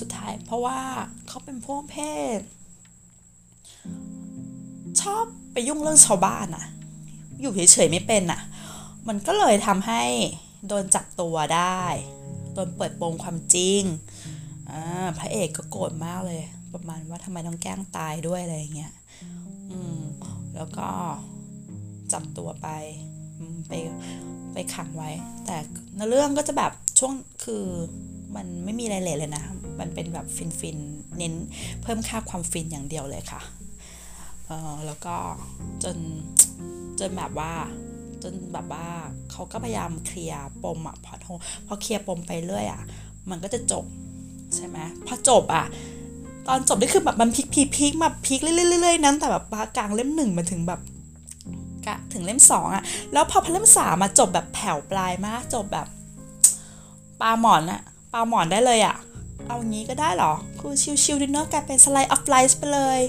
[0.00, 0.78] สุดท้ายเพราะว่า
[1.28, 1.96] เขาเป็นพวกเพ
[2.38, 2.40] ศ
[5.02, 5.24] ชอบ
[5.58, 6.64] ไปยุ่งเรื่องชาวบ้านอะ
[7.40, 8.40] อยู่เฉยๆไม่เป็นอะ
[9.08, 10.02] มันก็เลยทำให้
[10.68, 11.82] โดนจับตัวได้
[12.54, 13.82] โดนเปิดโปงความจริง
[14.70, 14.72] อ
[15.18, 16.42] พระเอกก็โกรธมากเลย
[16.74, 18.92] ประมาณว่าทำไมต้องแกล้งตายด้วยอะไรอย่างเงี้ย
[19.70, 20.00] อืม
[20.54, 20.88] แล้วก็
[22.12, 22.68] จับตัวไป
[23.68, 23.72] ไป
[24.52, 25.10] ไปขังไว้
[25.46, 25.56] แต่
[25.96, 27.12] ในเรื่องก็จะแบบช่วง
[27.44, 27.64] คือ
[28.36, 29.44] มันไม่มีรายละเอียดเลยนะ
[29.80, 30.78] มันเป็นแบบฟินฟิน
[31.16, 31.34] เน้น
[31.82, 33.42] เพิ่มค่าความฟินอย่างเดียวเลยค่ะ
[34.46, 35.16] เออแล้วก็
[35.84, 35.96] จน
[37.00, 37.52] จนแบบว่า
[38.22, 38.86] จนแบบว่า
[39.30, 41.26] เขาก็พยายาม clear ปมอะพอโท
[41.66, 42.82] พอ clear ปมไปเรื่อยอะ
[43.30, 43.84] มันก็จะจบ
[44.54, 45.64] ใช่ไหมพอจบอะ
[46.48, 49.44] ตอนจบนี่คือแบบมันพลิกพลิกพลิกมาพลิกเรื่อยๆนั้นแต่แบบ
[49.76, 50.80] กลางเล่มหนึ่งมาถึงแบบ
[51.86, 52.82] กะถึงเล่มสองอะ
[53.12, 55.86] แล้วพอพอเล่มสามมาจบแบบแผ่วปลายมากจบแบบ
[57.20, 57.80] ปลาหมอนอะ
[58.12, 58.96] ปลาหมอนได้เลยอะ
[59.46, 60.72] เอางี้ก็ได้หรอคือ
[61.04, 63.00] ชิวๆดินเนอร์กลายเป็น slice of life ไปเลย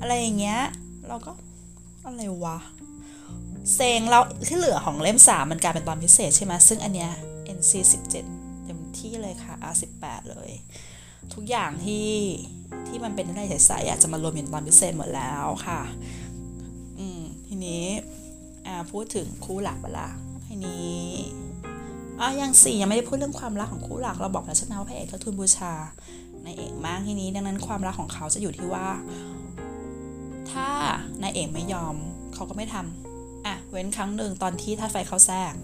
[0.00, 0.60] อะไรอย่างเงี้ย
[1.08, 1.32] เราก็
[2.04, 2.58] อะไรวะ
[3.74, 7.10] เซ็งแล้วที่เหลือของเล่มสามมันกลายเป็นตอนพิเศษใช่ไหมซึ่งอันเนี้ย
[7.58, 8.10] NC 17
[8.64, 10.50] เต็มที่เลยค่ะ R 18เลย
[11.34, 12.08] ทุกอย่างที่
[12.86, 15.80] ที่มันเป็นอะไรใสๆอะจะมารวมอยู่ในตอนพิเศษหมดแล้วค่ะ
[16.98, 17.84] อืมทีนี้
[18.66, 20.08] อ่าพูดถึงคู่หลักไปละ
[20.46, 21.00] ทีนี้
[22.20, 25.72] อะยังสี่ยังไม่ได้พูดเรื่องความรักของคู่หลักเราบอกแล้วใช่ไหมว่าพระเอกก็ทุนบูชา
[26.44, 28.86] ในเอกมากทีนี้ ดังนั้นความรักของเขาจะอยู่ที่ว่า
[30.50, 30.68] ถ้า
[31.22, 31.94] นายเอกไม่ยอม
[32.34, 35.54] เขาก็ไม่ทำอะเว้นครั้งหนึ่งตอนที่ท่าไฟเขาแทรก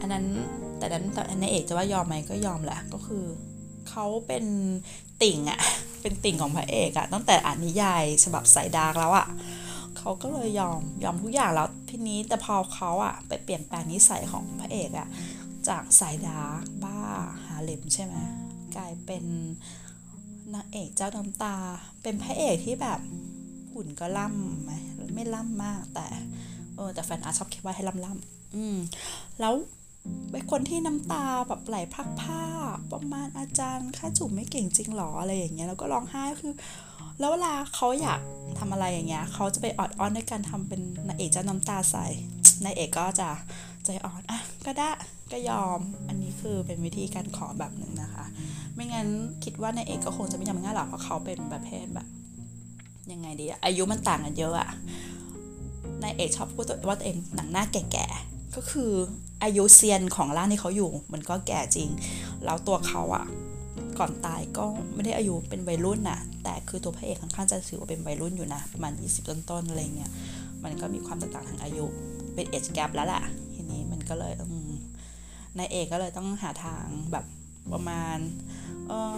[0.00, 0.24] อันนั้น
[0.78, 1.04] แต่นั้น
[1.40, 3.24] นายเอกจะว่ายอมไหมก็ยอมแหละก็คือ
[3.88, 4.44] เขาเป็น
[5.22, 5.60] ติ่งอะ
[6.02, 9.28] เป็นติ่งของพระเอกอะตั้งแต่อ่านนิยายฉบับสาย dark แล้วอะ
[9.98, 15.08] เขาก็เลยยอมยอมทุกอย่างแล้วทีนี้แต่พอเขาอะไปเปลี่ยนแปลงนิสัยของพระเอกอะ
[15.68, 16.98] จากสาย dark บ้า
[17.44, 18.14] หาเหลมใช่ไหม
[18.76, 19.24] กลายเป็น
[20.54, 21.56] นางเอกเจ้าน้ำตา
[22.02, 23.00] เป็นพระเอกที่แบบ
[23.72, 24.72] หุ่นก็ล่ำไหม
[25.14, 26.06] ไม่ล่ำมากแต่
[26.76, 28.76] เออแต่ fan art ชอบคิดว่าให้ล่ำล่ำอืม
[29.40, 29.54] แล้ว
[30.30, 32.42] เป็นคนที่น้ำตาแบบไหลพรักผ้า
[32.92, 36.52] ประมาณอาจารย์ค่าจูบไม่เก่งจริงหรออะไรอย่างเงี้ยแล้วก็ร้องไห้คือ
[37.18, 38.20] แล้วเวลาเขาอยาก
[38.58, 42.06] ทำอะไรอย่างเงี้ยเขาจะไปออดอ้อนด้วยการทำเป็นนางเอกเจ้าน้ำตาใส่
[42.64, 43.28] นายเอกก็จะ
[43.84, 44.90] ใจอ่อนอะก็ได้
[45.32, 45.78] ก็ยอม
[46.08, 48.26] อันนี้คือเป็นวิธีการขอแบบหนึ่งนะคะ
[48.76, 49.08] ไม่งั้น
[49.44, 52.06] คิดว่านายเอกก็คงจะไม่ยอมง่ายหรอกเพราะเขาเป็นประเภทแบบ
[53.12, 54.70] ยังไงดีอะอายุมันต่างกันเยอะอะ
[56.02, 58.92] นายเอกชอบพูดว่าตัวเองหนังหน้าแก่ๆก็คือ
[59.42, 61.88] อายุเซียนของร่างที่เขาอยู่ มันก็แก่จริง
[62.44, 63.24] แล้วตัวเขาอะ
[63.98, 70.10] ก่อนตายก็ไม่ได้อายุเป็นวัยรุ่นนะแต่คือตัวพระเอกค่อนข้างจะถือว่าเป็นวัยรุ่นอยู่นะประมาณ20 ต้นๆอะไรเงี้ย
[70.64, 71.84] มันก็มีความแตกต่างทางอายุ
[72.34, 73.22] เป็นเอจแกรแล้วแหละ
[73.54, 74.32] ทีนี้มันก็เลย
[75.58, 77.24] นายเอกก็เลยต้องหาทางแบบ
[77.72, 78.18] ประมาณ
[78.88, 79.16] เออ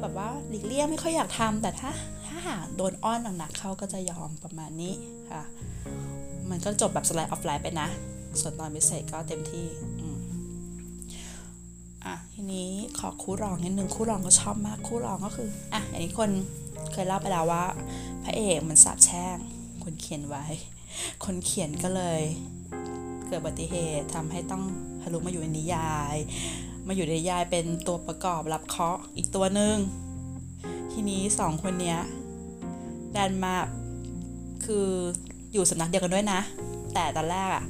[0.00, 1.90] แบบว่าหลีกเลี่ยงไม่ค่อยอยากทำแต่ถ้า
[2.26, 4.94] ถ้าหากโดนอ้อนหนักๆเขาก็จะยอมประมาณนี้
[5.30, 5.42] ค่ะ
[6.50, 7.88] มันก็จบแบบสไลด์ออฟไลน์ไปนะ
[8.40, 9.66] ส่วนตอนพิเศษก็เต็มที่
[12.04, 16.30] อะทีนี้ขอคู่รองนิดนึงคู่รองก็ชอบมากคู่รองก็คืออะอย่างนี้คน
[16.92, 17.64] เคยเล่าไปแล้วว่า
[18.24, 19.36] พระเอกมันสาบแช่ง
[19.84, 20.44] คนเขียนไว้
[21.24, 22.22] คนเขียนก็เลย
[23.26, 24.62] เกิดอุบัติเหตุทำให้ต้อง
[25.02, 26.16] ทะลุมาอยู่ในนิยาย
[26.86, 29.76] มาอยู่ในยายเป็นตัวประกอบรับเคาะอีกตัวหนึ่ง
[30.92, 31.98] ทีนี้สองคนเนี้ย
[33.16, 33.54] ดันมา
[34.64, 34.88] คือ
[35.52, 36.40] อยู่สำนักเดียวกันด้วยนะ
[36.94, 37.64] แต่ตอนแรกอะ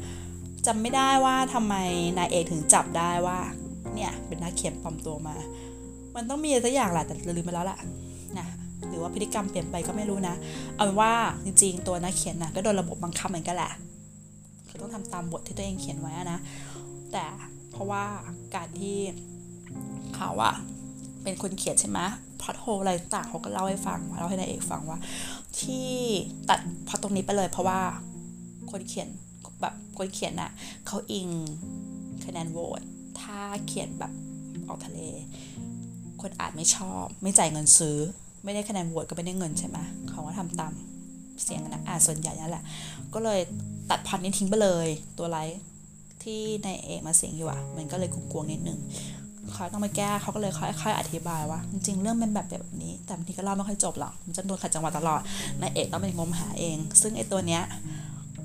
[0.67, 1.75] จำไม่ได้ว่าทำไม
[2.19, 3.39] นายเอกถึงจับได้ว่า
[3.95, 5.37] เนี่ยเป็นนักเขียนปลอมตัวมา
[6.17, 7.79] มันต้องมีสักอย่างแหละแต่ลืมไปแล้วแหละ
[8.39, 8.47] นะ
[8.89, 10.35] หรือว่าพฤติกรรมเปลี่ยนไปก็ไม่รู้นะ
[10.75, 11.13] เอาเป็นว่า
[11.45, 13.73] จริงๆ ตัวนักเขียนนะก็โดนระบบบังคับเหมือนกันแหละ
[14.69, 16.39] คือต้องทำตามบทที่ตัวเองเขียนไว้นะ
[17.13, 17.25] แต่
[17.73, 18.05] เพราะว่า
[18.55, 18.99] การที่
[20.17, 20.55] เขาอะ
[21.23, 22.01] เป็นคนเขียนใช่ไหม
[22.43, 24.99] พอดโฮอะไรต่างเขาก็เล่าให้ฟังเล่าให้นายเอกฟังว่า
[25.61, 25.91] ที่
[26.49, 27.81] ตัดพอตรงนี้ไปเลย เพราะว่า
[28.71, 29.09] คนเขียน
[29.61, 30.51] แบบคนเขียนอะ
[30.87, 31.29] เขาอิง
[32.25, 32.83] คะแนนโหวต
[33.21, 34.13] ถ้าเขียนแบบ
[34.69, 35.01] ออกทะเล
[36.21, 37.99] คนอ่าจไม่ชอบ ไม่จ่ายเงินซื้อ
[38.45, 40.73] ไม่ได้คะแนนโหวตก็ไม่ได้เงินใช่ไหมเขาก็ทำตาม
[41.43, 42.65] เสียงนะอ่านส่วนใหญ่นั่นแหละ
[43.15, 43.41] ก็เลย
[43.91, 45.61] ตัดพอดนี้ทิ้งไปเลยตัวไลท์
[46.25, 48.79] ที่ในเอกมาเสียงอยู่อะมันก็เลยกลวงๆนิดนึง
[49.53, 55.21] เขาต้องมาแก้เขาก็เลยค่อยๆอธิบายว่า จริงๆ เรื่องเป็นแบบแบบนี้ แต่บางทีก็เล่าไม่ค่อยจบหรอกมันจะโดนขัดจังหวะตลอด
[55.61, 57.63] นายเอกต้องไปงมหาเอง ซึ่งไอ้ตัวเนี้ย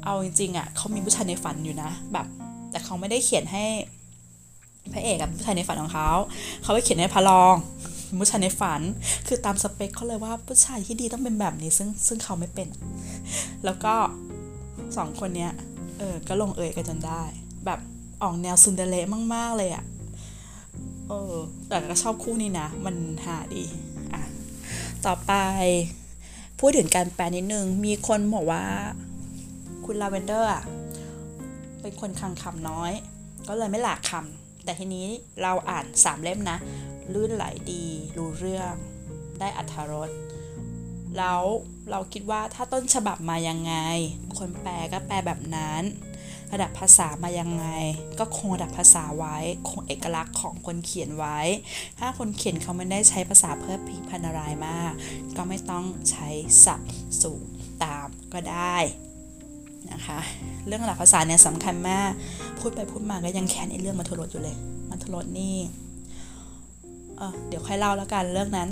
[0.05, 2.25] เอาจริงๆอะเขามีผู้ชายในฝันอยู่นะ แบบ
[2.71, 3.63] แต่เขาไม่ได้เขียนให้
[4.93, 6.09] พระเอกกับผู้ชายในฝันของเขา
[6.63, 7.55] เขาไปเขียนให้พระรอง
[8.19, 8.81] ผู้ชายในฝัน
[9.27, 12.67] คือตามสเปคเขาเลยว่าผู้ชายที่ดีต้องเป็นแบบนี้ ซึ่งซึ่งเขาไม่เป็น
[13.65, 13.93] แล้วก็
[14.97, 15.51] สองคนเนี้ย
[15.97, 17.23] เออก็ลงเอยกันจนได้
[17.65, 17.79] แบบ
[18.21, 18.95] ออกแนวซุนเดเล
[19.33, 19.85] มาก ๆ เลยอะ
[21.07, 21.35] เออ
[21.67, 23.63] แต่ก็ชอบคู่นี้นะ มันหาดี
[24.13, 24.21] อะ
[25.05, 25.33] ต่อไป
[26.59, 28.63] พูดถึงการแปลนิดนึง มีคนบอกว่า
[29.85, 30.63] คุณลาเวนเดอร์อะ
[31.81, 32.91] เป็นคนคังคำน้อย
[33.47, 35.07] ก็เลยไม่หลากคำ แต่ทีนี้
[35.41, 36.57] เราอ่านสามเล่มนะ
[37.13, 37.83] ลื่นไหลดี
[38.17, 38.73] รู้เรื่อง
[39.39, 40.09] ได้อัธรส
[41.17, 41.41] แล้ว
[41.91, 43.73] เราคิดว่าถ้าต้นฉบับมายังไง
[44.37, 45.81] คนแปลก็แปลแบบนั้น
[46.53, 47.65] ระดับภาษามายังไง
[48.19, 49.37] ก็คงระดับภาษาไว้
[49.69, 51.39] คงเอกลักษณ์ของคนเขียนไว้
[51.99, 54.91] ถ้าคนเขียนเขาไม่ได้ใช้ภาษาเพิ่มพิพันรายมาก
[55.37, 56.27] ก็ไม่ต้องใช้
[56.65, 56.91] ศัพท์
[57.23, 57.41] สูง
[57.83, 58.77] ตามก็ได้
[59.91, 60.19] นะคะ
[60.67, 62.11] เรื่องหลักภาษาเนี่ยสำคัญมาก
[62.59, 64.57] พูดไปพูดมาก็ยังแค้นในเรื่องมัทรสอยู่เลย
[64.89, 65.57] มัทรสนี่
[67.17, 68.69] เออเดี๋ยวค่อยเล่าแล้วกันเรื่องนั้น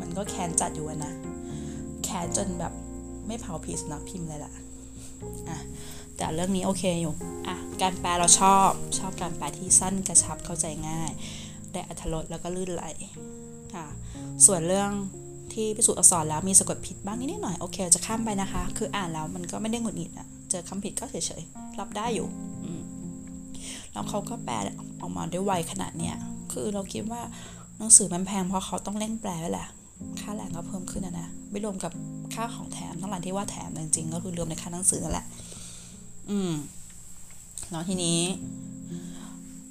[0.00, 1.12] มันก็แค้นจัดอยู่นะ
[2.04, 2.72] แค้นจนแบบ
[3.26, 4.52] ไม่เผาผีสนักพิมพ์เลยล่ะ
[5.48, 5.58] อะ
[6.20, 7.14] แต่เรื่องนี้โอเคอยู่
[7.46, 11.10] อะการแปลเราชอบชอบการแปลที่สั้นกระชับเข้าใจง่าย
[11.72, 12.84] ได้อัธรสแล้วก็ลื่นไหล
[13.74, 13.86] ค่ะ
[14.46, 14.90] ส่วนเรื่อง
[15.52, 22.28] ที่พิสูจน์อักษรแล้วมีสะกดผิดบ้างนิดหน่อยโอเคจะข้ามไปนะคะ คืออ่านแล้วมันก็ไม่ได้หงุดหงิดอะเจอคำผิดก็เฉยๆรับได้อยู่
[23.92, 24.54] แล้วเขาก็แปล
[25.00, 26.16] ออกมาได้ไวขนาดเนี้ย
[26.52, 27.22] คือเราคิดว่า
[27.78, 29.68] หนังสือมันแพงเพราะเขาต้องเร่งแปลแหละ
[30.20, 31.92] ค่าแรงก็เพิ่มขึ้นนะนะไม่รวมกับ
[32.34, 35.26] ค่าของแถมทั้งหลายที่ว่าแถมจริงๆก็คือรวมในค่าหนังสือนั่นแหละ
[36.30, 36.52] อืม
[37.70, 38.20] แล้วทีนี้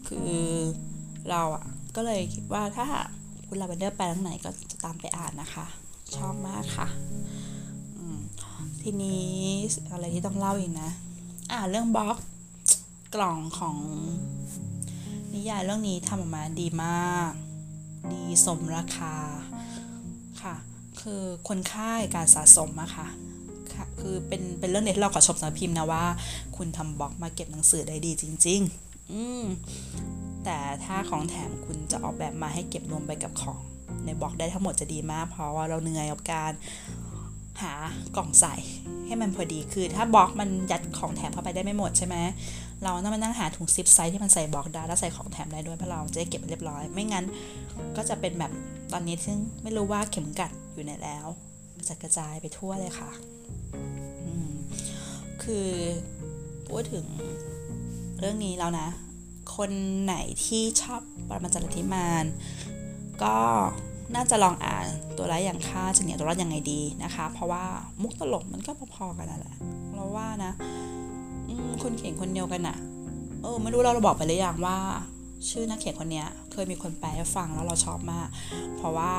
[0.08, 0.38] คือ
[1.30, 2.86] เราอะก็เลยคิดว่าถ้า
[3.48, 5.66] คุณลาเวนเดอร์ไปทางไหนก็จะตามไปอ่านนะคะ
[6.16, 6.88] ชอบมากค่ะ
[8.82, 9.34] ทีนี้
[9.92, 10.90] อะไรที่ต้องเล่าอีกนะ
[11.52, 12.18] อ่าเรื่องบล็อก
[13.16, 13.78] กล่องของ
[15.34, 17.32] นิยายเรื่องนี้ทำออกมาดีมาก
[18.12, 19.16] ดีสมราคา
[20.42, 20.56] ค่ะ
[21.02, 23.08] คือคนค่ายการสะสมอะค่ะ
[23.80, 26.06] ค่ะ คือเป็นเป็นเรื่องเด็ดที่เราขอชมสำนักพิมพ์นะว่า
[26.58, 29.46] คุณทำบล็อกมาเก็บหนังสือได้ดีจริง ๆ อืม
[30.46, 33.60] แต่ถ้าของแถมคุณจะออกแบบมาให้เก็บรวมไปกับของ
[34.06, 36.52] ในบล็อกได้ทั้งหมดจะดีมาก เพราะว่าเราเหนื่อยกับการ
[37.62, 37.74] หา
[38.18, 38.56] กล่องใส่
[39.06, 42.16] ให้มันพอดีคือ ถ้าบล็อกมันยัดของแถมเข้าไปได้ไม่หมดใช่ไหม
[42.84, 47.26] เราต้องมานั่งหาถุง zip ใสที่มันใส่บล็อกได้แล้วใส่ของแถมได้ด้วยเพราะเราจะได้เก็บเรียบร้อย ไม่งั้น
[47.98, 48.52] ก็จะเป็นแบบ
[48.94, 51.26] ตอนนี้ซึ่งไม่รู้ว่าเข็มกลัดอยู่ไหนแล้ว
[51.78, 53.10] กระจัดกระจายไปทั่วเลยค่ะ
[55.44, 55.70] คือ
[56.68, 57.06] พูดถึง
[58.20, 58.88] เรื่องนี้แล้วนะ
[59.56, 59.72] คน
[60.04, 62.26] ไหนที่ชอบปรมาจารย์ลัทธิมาร
[63.24, 63.36] ก็
[64.16, 64.86] น่าจะลองอ่าน
[65.18, 67.64] ตัวร้ายอย่างค่าจะเหนียวตัวรอดยังไงดีนะคะ เพราะว่า
[68.02, 69.56] มุกตลกมันก็พอๆกันนั่นแหละ
[69.94, 70.52] เราว่านะ
[71.84, 72.78] คนเขียนคนเดียวกันอะ
[73.42, 74.78] เออไม่รู้เราเราบอกไปหรือยังว่า
[75.50, 78.28] ชื่อนักเขียนคนนี้เคยมีคนแปลให้ฟังแล้วเราชอบมาก
[78.78, 79.14] เพราะว่า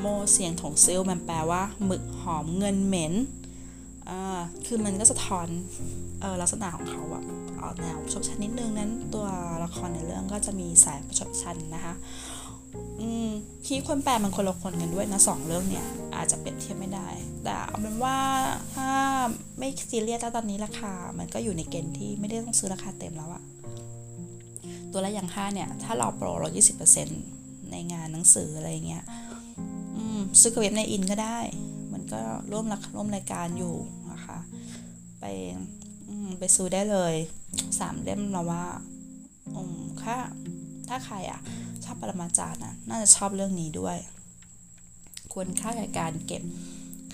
[0.00, 3.12] โมเสียงถงซิลมันแปลว่าหมึกหอมเงินเหม็น
[4.66, 5.48] คือมันก็สะท้อน
[6.22, 7.22] ออลักษณะของเขาอะ
[7.62, 9.26] ออกแนวชบชันนิดนึงนั้นตัว
[9.64, 11.94] ละครในเรื่องก็จะมีสายประชดชันนะคะ
[13.00, 13.28] อืม
[13.66, 15.86] ที่คนแปลมันคนละคนกันด้วยนะสองเรื่องเนี่ย
[16.16, 17.08] อาจจะเปรียบเทียบไม่ได้
[17.44, 18.16] แต่เอาเป็นว่า
[18.74, 18.90] ถ้า
[19.58, 23.42] ไม่ซีเรียสแล้วตอนนี้ราคา มันก็อยู่ในเกณฑ์ที่ไม่ได้ต้องซื้อราคาเต็มแล้วอะ
[24.92, 26.48] ตัวละอย่างค่าเนี่ย ถ้าเราโปรเรา
[27.10, 29.04] 20%ในงานหนังสืออะไรเงี้ย
[30.40, 31.38] ซื้อกับเว็บในอินก็ได้
[32.12, 32.20] ก็
[32.50, 33.74] ร่วมร่วมรายการอยู่
[34.12, 34.38] นะคะ
[35.20, 35.24] ไป
[36.38, 37.14] ไปซื้อได้เลย
[37.78, 38.64] สามเล่มเราว่า
[39.54, 40.16] อืมค่า
[40.88, 41.40] ถ้าใครอะ
[41.84, 43.98] ชอบปรมาจารย์นะน่าจะชอบเรื่องนี้ด้วย
[45.32, 46.42] ควรค่าแก่การเก็บ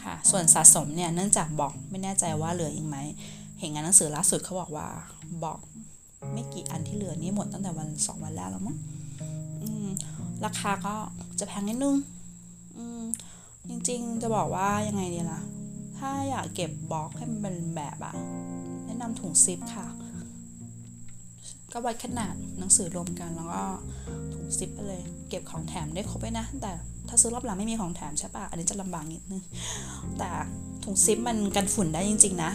[0.03, 2.97] ค่ะ ส่วนสะสมเนี่ยเนื่องจากบอกไม่แน่ใจว่าเหลืออีกไหม
[3.59, 4.89] เห็นงานหนังสือล่าสุดเขาบอกว่า
[5.45, 5.59] บอก
[6.33, 8.77] ไม่กี่อันที่เหลือนี้หมดตั้งแต่วันสองวันแรกแล้วมั้ง
[10.45, 10.95] ราคาก็
[11.39, 11.97] จะแพงนิดนึง
[13.91, 15.41] ริง ๆ จะบอกว่ายังไงดีล่ะ
[15.99, 18.15] ถ้าอยากเก็บบล็อกให้มันเป็นแบบอะ
[18.87, 19.87] แนะนำถุงซิปค่ะ
[21.73, 23.63] ก็วัดขนาดหนังสือรวมกันแล้วก็
[24.35, 26.73] ถุงซิปไปเลย เก็บของแถมได้ครบไปนะ แต่
[27.09, 29.43] ถ้าซื้อรอบหลังไม่มีของแถมใช่ปะอันนี้จะลำบากนิดนึง
[30.19, 30.31] แต่
[30.85, 32.53] ถุงซิปมันกันฝุ่นได้จริง ๆ นะ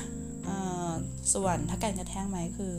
[1.33, 2.73] ส่วนถ้ากันกระแทกไหมคือ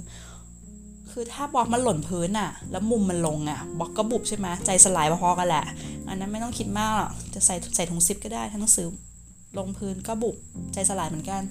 [1.11, 5.65] คือถ้าบล็อกมันหล่นพื้นอะแล้วมุมมันลงอะบล็อกก็บุบใช่ไหมใจสลายพอๆกันแหละ
[6.09, 8.89] อันนั้นไม่ต้องคิดมากหรอกจะใส่ใส่ถุงซิปก็ได้ถ้าหนังสือ
[9.59, 10.37] ลงพื้นก็บุบ
[10.73, 11.43] ใจสลายเหมือนกัน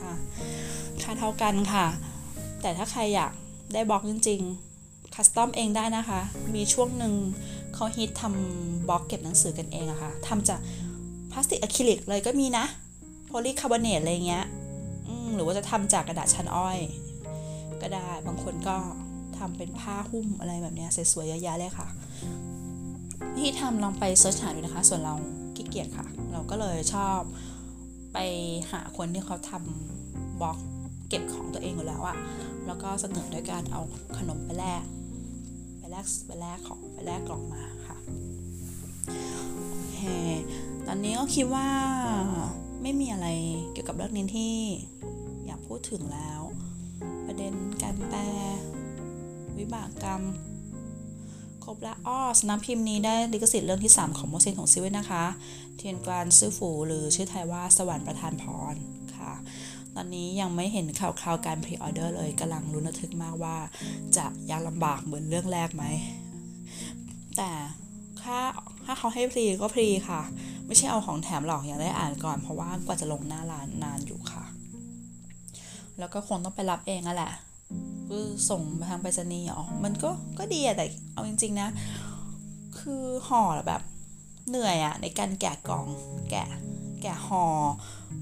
[0.00, 0.12] ค่ะ
[1.02, 1.86] ค่าเท่ากันค่ะ
[2.62, 3.32] แต่ถ้าใครอยาก
[3.74, 6.20] ได้ box จริงๆ custom เองได้นะคะ
[6.54, 7.14] มีช่วงหนึ่ง
[7.74, 10.60] เขาฮิตทำบล็อกเก็บหนังสือกันเองอะค่ะทำจาก
[11.30, 12.64] พลาสติกอะคริลิกเลยก็มีนะ
[13.26, 14.44] โพลีคาร์บอเนตอะไรเงี้ย
[15.34, 16.78] หรือว่าจะทำจากกระดาษชานอ้อย
[17.80, 18.76] ก็ได้บางคนก็
[19.38, 21.86] ทำเป็นผ้าหุ้มอะไรแบบนี้สวยๆเยอะแยะเลยค่ะ
[23.38, 25.14] ที่ทำลองไป search หาดูนะคะ ส่วนเรา
[25.56, 27.18] ขี้เกียจค่ะ เราก็เลยชอบ
[28.12, 28.18] ไป
[28.72, 30.58] หาคนที่เขาทำบล็อก
[31.08, 32.16] เก็บของตัวเองอยู่แล้วอะ
[32.66, 33.80] แล้วก็เสนอด้วยการเอา
[34.18, 34.84] ขนมไปแลก
[35.78, 37.96] ไปแลกไปแลกของไปแลกกล่องมาค่ะ
[39.70, 40.00] โอเค
[40.86, 41.68] ตอนนี้ก็คิดว่า
[42.82, 43.28] ไม่มีอะไร
[43.72, 44.54] เกี่ยวกับเรื่องนี้ที่
[45.46, 46.40] อยากพูดถึงแล้ว
[47.26, 47.52] ประเด็น
[47.82, 48.20] การแปล
[49.58, 50.22] วิบากกรรม
[51.74, 55.24] บแล้วอ้อสนับพิมพ์นี้ได้ลิขสิทธิ์เรื่องที่ 3 ของโมเสนของซิเวนนะคะ
[55.76, 58.74] เทียนกวานซื้อฝูหรือชื่อไทยว่าสวรรค์ประทานพร
[59.16, 59.32] ค่ะ
[59.94, 63.56] ตอนนี้ยังไม่เห็นข่าวคราวการพรีออเดอร์เลยกำลังรุนระทึกมากว่า
[64.16, 65.84] จะยากลำบากเหมือนเรื่องแรกไหม
[67.36, 67.50] แต่
[68.22, 68.38] ถ้า
[68.84, 70.20] ถ้าเขาให้พรีก็พรีค่ะ
[70.66, 74.44] ไม่ใช่เอาของแถมหรอกอยากได้อ่านก่อนเพราะว่ากว่าจะลงหน้าร้านนานอยู่ค่ะ
[75.98, 77.32] แล้วก็คงต้องไปรับเองอะแหละ
[78.08, 81.68] คือส่งมาทางไปรษณีย์อ๋อมันก็ก็ดีอะแต่เอาจริง ๆ นะ
[82.78, 83.82] คือห่อแบบ
[84.48, 85.86] เหนื่อยอะในการแกะกล่อง
[86.30, 86.46] แกะ
[87.02, 87.44] แกะห่อ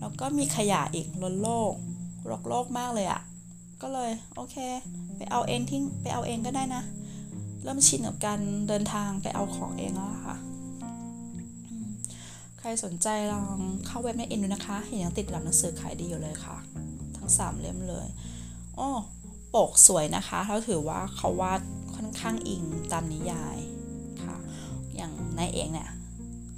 [0.00, 1.72] แล้วก็มีขยะอีกล้นโลก
[2.30, 3.22] รกโลกมากเลยอะ
[3.82, 4.56] ก็เลยโอเค
[5.16, 6.82] ไปเอาเองทิ้งไปเอาเองก็ได้นะ
[7.62, 10.36] เริ่มชินกับการเดินทางไปเอาของเองแล้วค่ะ
[12.58, 16.56] ใครสนใจลองเข้าเว็บในอินดูนะคะ เห็นยังติดรับหนังสือขายดีอยู่เลยค่ะ
[17.16, 18.06] ทั้ง 3 เล่มเลย
[18.76, 18.88] โอ้
[19.54, 21.60] ปกสวยนะคะเราถือว่าเขาวาด
[21.94, 23.58] ค่อนข้างอิงตามนิยาย
[24.24, 24.36] ค่ะ
[24.96, 25.90] อย่างนายเองเนี่ย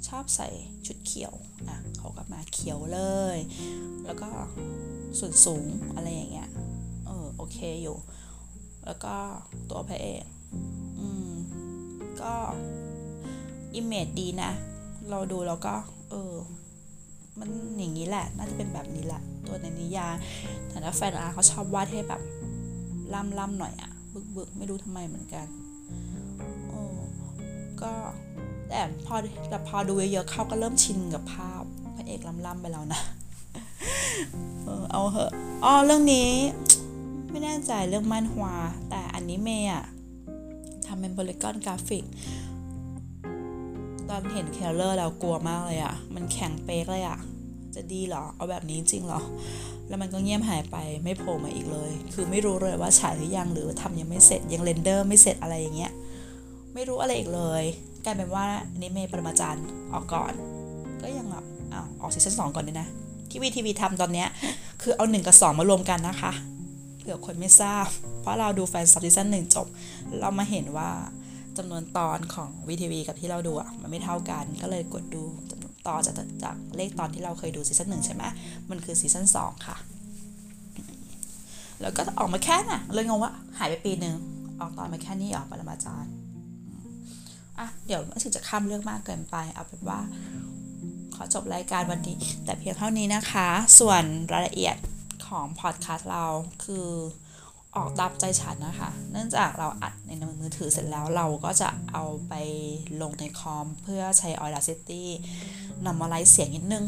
[0.07, 0.47] ชอบใส่
[0.85, 1.33] ชุดเขียว
[1.67, 3.01] อะเขาก็มาเขียวเล
[3.35, 3.37] ย
[4.05, 4.29] แล้วก็
[5.19, 6.49] ส่วนสูงอะไรอย่างเงี้ย
[7.05, 7.97] เออโอเคอยู่
[8.85, 9.15] แล้วก็
[9.69, 10.23] ตัวพระเอก
[10.99, 11.31] อืม
[12.21, 12.33] ก็
[13.75, 14.51] image ดีนะ
[15.09, 15.73] เราดูแล้วก็
[16.09, 16.33] เออ
[17.39, 20.15] มันอย่างนี้แหละ น่าจะเป็นแบบนี้แหละ ตัวในนิยาย
[20.67, 22.21] แต่ถ้า fan art เขาชอบวาดให้แบบ
[23.13, 25.47] ล่ำล่ำหน่อยอะบึกบึกไม่รู้ทำไมเหมือนกัน
[26.69, 26.81] โอ้
[27.81, 27.91] ก็
[28.69, 29.15] แต่พอ
[29.49, 31.63] แต่พอดูเยอะๆเข้าก็เริ่มชินกับภาพ
[31.95, 33.01] พระเอกล่ำๆไปแล้วนะ
[34.63, 35.31] เออเอาเหอะ
[35.63, 36.29] อ๋อเรื่องนี้
[37.29, 38.55] ไม่แน่ใจเรื่องมันฮวา
[38.89, 39.85] แต่อนิเมะอะ
[40.85, 42.03] ทำเป็น polygon กราฟิก
[44.09, 47.19] ตอนเห็น trailer เรากลัวมากเลยอะมันแข็งเป๊กเลยอะ
[47.75, 49.21] จะดีเหรอ เอาแบบนี้จริงเหรอ
[49.87, 55.91] แล้วมันก็เงียบหายไปไม่โผล่มาอีกเลย คือไม่รู้เลยว่าฉายหรือยังหรือทำยังไม่เสร็จยัง render ไม่เสร็จอะไรอย่างเงี้ย
[56.73, 57.63] ไม่รู้อะไรอีกเลย
[58.05, 60.33] กลายเป็นว่าอันนี้เมย์ปรมาจารย์ออกก่อน
[61.01, 62.87] ก็ยังแบบอ้าวออก season สองก่อนเลยนะ
[63.29, 64.27] ที่ WeTV ทำตอนเนี้ย
[64.81, 66.31] คือเอาหนึ่งกับสองมารวมกันนะคะ
[66.99, 67.87] เผื่อคนไม่ทราบ
[68.21, 69.67] เพราะเราดู fansub season หนึ่งจบ
[70.19, 70.89] เรามาเห็นว่า
[71.57, 75.23] จำนวนตอนของ WeTV กับที่เราดูอะมันไม่เท่ากัน ก็เลยกดดู
[75.87, 78.23] ตอนจากจากเลขตอนที่เราเคยดู season หนึ่งใช่ไหม
[78.69, 79.77] มันคือ season สองค่ะ
[81.81, 84.15] แล้วก็ออกมาแค่น่ะ เลยงงว่าหายไปปีหนึ่ง
[84.59, 86.13] ออกตอนมาแค่นี้ออกปรมาจารย์
[87.59, 89.99] อะเดี๋ยวไม่ถึงจะข้ามเรื่องมากเกินไป เอาเป็นว่า
[91.15, 93.47] ขอจบรายการวันนี้ แต่เพียงเท่านี้นะคะ
[93.79, 94.75] ส่วนรายละเอียด
[95.27, 96.25] ของพอดแคสต์เรา
[96.63, 96.87] คือ
[97.75, 102.33] ออกตามใจฉันนะคะ เนื่องจากเราอัดในมือถือเสร็จแล้วเราก็จะเอาไป
[103.01, 105.03] ลงในคอมเพื่อใช้ Audacity
[105.85, 106.85] นำมาไลฟ์เสียงนิดนึง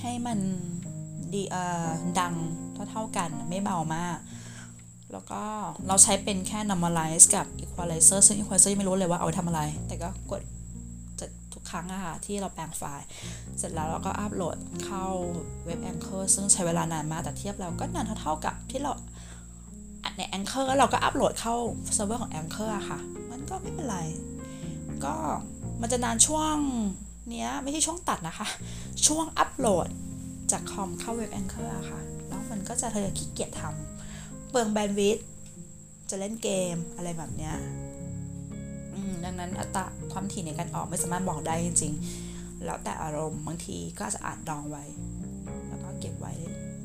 [0.00, 0.38] ให้มัน
[1.32, 1.88] ดีเอ่อ
[2.20, 2.34] ดัง
[2.90, 4.16] เท่าๆกันไม่เบามาก
[5.12, 5.42] แล้วก็
[5.88, 10.42] เราใช้เป็นแค่ normalize กับ equalizer ซึ่ง equalizer ยังไม่รู้เลยว่าเอาไปทำอะไร แต่ก็กด
[11.18, 13.06] จะทุกครั้งอะค่ะที่เราแปลงไฟล์
[13.58, 15.04] เสร็จแล้วเราก็อัปโหลดเข้า
[15.64, 18.92] เว็บ Anchor ซึ่งใช้เวลานานมากแต่เทียบแล้วก็นานเท่าๆกับที่เรา
[20.18, 21.54] ใน Anchor เราก็อัปโหลดเข้า
[21.94, 22.98] เซิร์ฟเวอร์ของ Anchor อะค่ะ
[23.30, 23.98] มันก็ไม่เป็นไร
[25.04, 25.14] ก็
[25.80, 26.56] มันจะนานช่วง
[27.30, 28.48] เนี้ยไม่ใช่ช่วงตัดนะคะ
[29.06, 29.88] ช่วงอัปโหลด
[30.52, 35.26] จากคอมเข้าเว็บ Anchor อะค่ะ แล้วมันก็จะเธอขี้เกียจทำเปลืองแบนด์วิดต์
[36.10, 37.54] จะเล่นเกมอะไรแบบเนี้ย
[38.94, 41.92] อืมดังนั้นอัตราความถี่ในการออกไม่สามารถบอกได้จริง
[42.28, 44.84] ๆ แล้วแต่อารมณ์บางทีก็จะอานดองไว้
[45.68, 46.32] แล้วก็เก็บไว้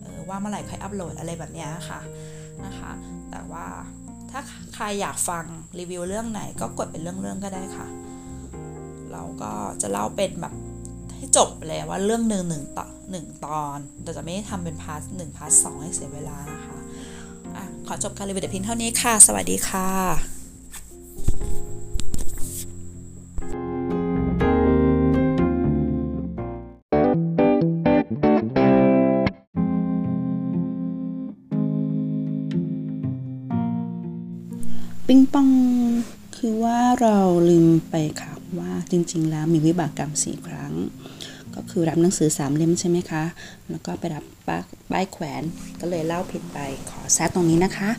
[0.02, 2.00] เออว่าเมื่อไหร่ค่อยอัปโหลดอะไรแบบเนี้ยค่ะ
[2.66, 2.92] นะคะ
[3.32, 3.66] แต่ว่า
[4.32, 4.42] ถ้า
[4.76, 5.46] ใครอยากฟัง
[5.80, 7.88] รีวิวเรื่องไหนก็กดเป็นเรื่องๆก็ได้ค่ะ
[9.12, 10.54] เราก็จะเล่าเป็นแบบ
[11.16, 16.78] ให้จบเลยว่าเรื่องหนึ่งหนึ่งต่อหนึ่งตอนแต่จะไม่ทำเป็น part หนึ่ง part สองให้เสียเวลานะคะ
[17.56, 20.33] อะขอจบการรีวิวแต่เพียงเท่านี้ค่ะ สวัสดีค่ะ
[38.94, 40.74] จริง ๆ แล้วมีวิบากกรรมสี่ครั้ง
[41.56, 43.24] ก็คือรับหนังสือสามเล่มใช่ไหมคะ
[43.70, 44.58] แล้วก็ไปรับป้า
[44.92, 45.44] ปายแขวน
[45.80, 46.58] ก็เลยเล่าผิดไป
[46.90, 47.90] ขอแซดตรงนี้นะคะ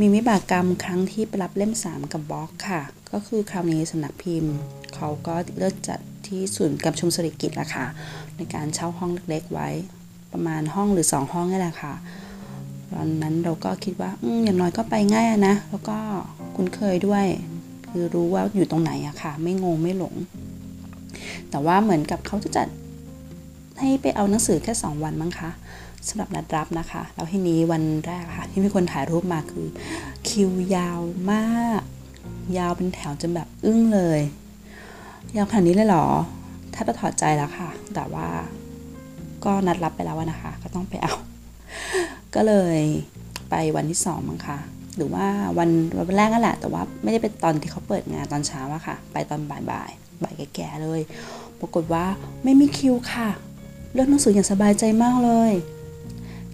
[0.00, 4.54] มีวิบากกรรมครั้งที่ไปรับเล่ม 3 กับบล็อกค่ะ ก็คือคราวนี้สำนักพิมพ์
[4.94, 7.86] เขาก็เลิกจัดที่ศูนย์กำชมสริกิจละค่ะ
[8.36, 9.68] ในการเช่าห้องเล็กๆไว้
[10.32, 11.94] ประมาณห้องหรือ 2 ห้องนี่แหละค่ะ
[12.92, 15.96] ตอนนั้นเราก็คิดว่าออย่างน้อยก็ไปง่ายนะ แล้วก็
[16.56, 17.26] คุ้นเคยด้วย
[17.98, 20.14] คือรู้ว่าอยู่ตรงไหนอะค่ะ ไม่งงไม่หลง
[21.50, 22.66] แต่ว่าเหมือนกับเขาจะจัด
[23.78, 25.50] ให้ไปเอาหนังสือแค่ 2 วันมั้งคะ
[26.08, 29.66] สำหรับนัดรับนะคะ แล้วทีนี้วันแรกค่ะ ที่มีคนถ่ายรูปมาคือ
[30.28, 31.00] คิวยาว
[31.32, 31.82] มาก
[32.58, 34.20] ยาวเป็นแถวจนแบบอึ้งเลย
[35.36, 36.06] ยาวขนาดนี้เลยเหรอ
[36.74, 38.28] ถ้าจะถอดใจแล้วค่ะ แต่ว่า
[39.44, 41.14] ก็นัดรับไปแล้วนะคะ ก็ต้องไปเอา
[42.34, 42.80] ก็เลย
[43.50, 44.58] ไปวันที่สองมั้งคะ
[44.96, 45.26] หรือว่า
[45.58, 45.70] วัน
[46.08, 49.90] วันแรกนั่นแหละ แต่ว่าไม่ได้ไปตอนที่เขาเปิดงานตอนเช้าอะค่ะ ไปตอนบ่ายบ่าย
[50.22, 51.00] บ่ายแก่ๆเลย
[51.60, 52.04] ปรากฏว่า
[52.44, 53.28] ไม่มีคิวค่ะ
[53.92, 55.52] เลือกหนังสืออย่างสบายใจมากเลย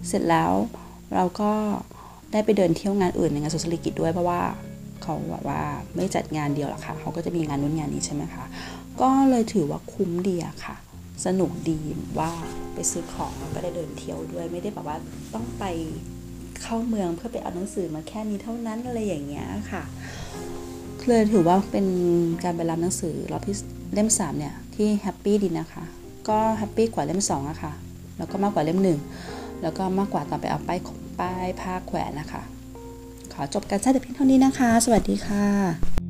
[0.07, 0.53] เสร็จแล้ว
[1.15, 1.51] เราก็
[2.31, 4.41] ได้ไปเดินเที่ยวงานอื่นในงานสุสลิกิจด้วยเพราะว่า
[5.01, 5.61] เขาแบบว่า
[5.95, 8.45] ไม่จัดงานเดียวหรอกค่ะเขาก็จะมีงานนู้นงานนี้ใช่ไหมคะ
[9.01, 10.75] ก็เลยถือว่าคุ้มดีอะค่ะ
[11.25, 11.79] สนุกดี
[12.19, 12.31] ว่า
[12.73, 14.97] ไปซื้อของแล้วก็ได้เดินเที่ยวด้วยไม่ได้แบบว่า
[15.33, 15.63] ต้องไป
[16.63, 19.83] เข้าเมืองเพื่อไปเอาหนังสือมาแค่นี้เท่านั้นอะไรอย่างเงี้ยค่ะ
[21.07, 21.85] เลยถือว่าเป็น
[22.43, 23.55] การไปรับหนังสือรอบที่
[23.93, 25.83] เล่ม3เนี่ยที่แฮปปี้ดีนะคะ
[26.29, 27.73] ก็แฮปปี้กว่าเล่ม2อะค่ะ
[28.17, 28.79] แล้วก็มากกว่าเล่ม
[29.21, 30.79] 1 แล้วก็มากกว่าตอนไปเอาป้าย
[31.19, 32.41] ป้ายผ้าแขวนนะคะ
[33.33, 36.02] ขอจบการแสดงเพียงเท่านี้นะคะ สวัสดีค่ะ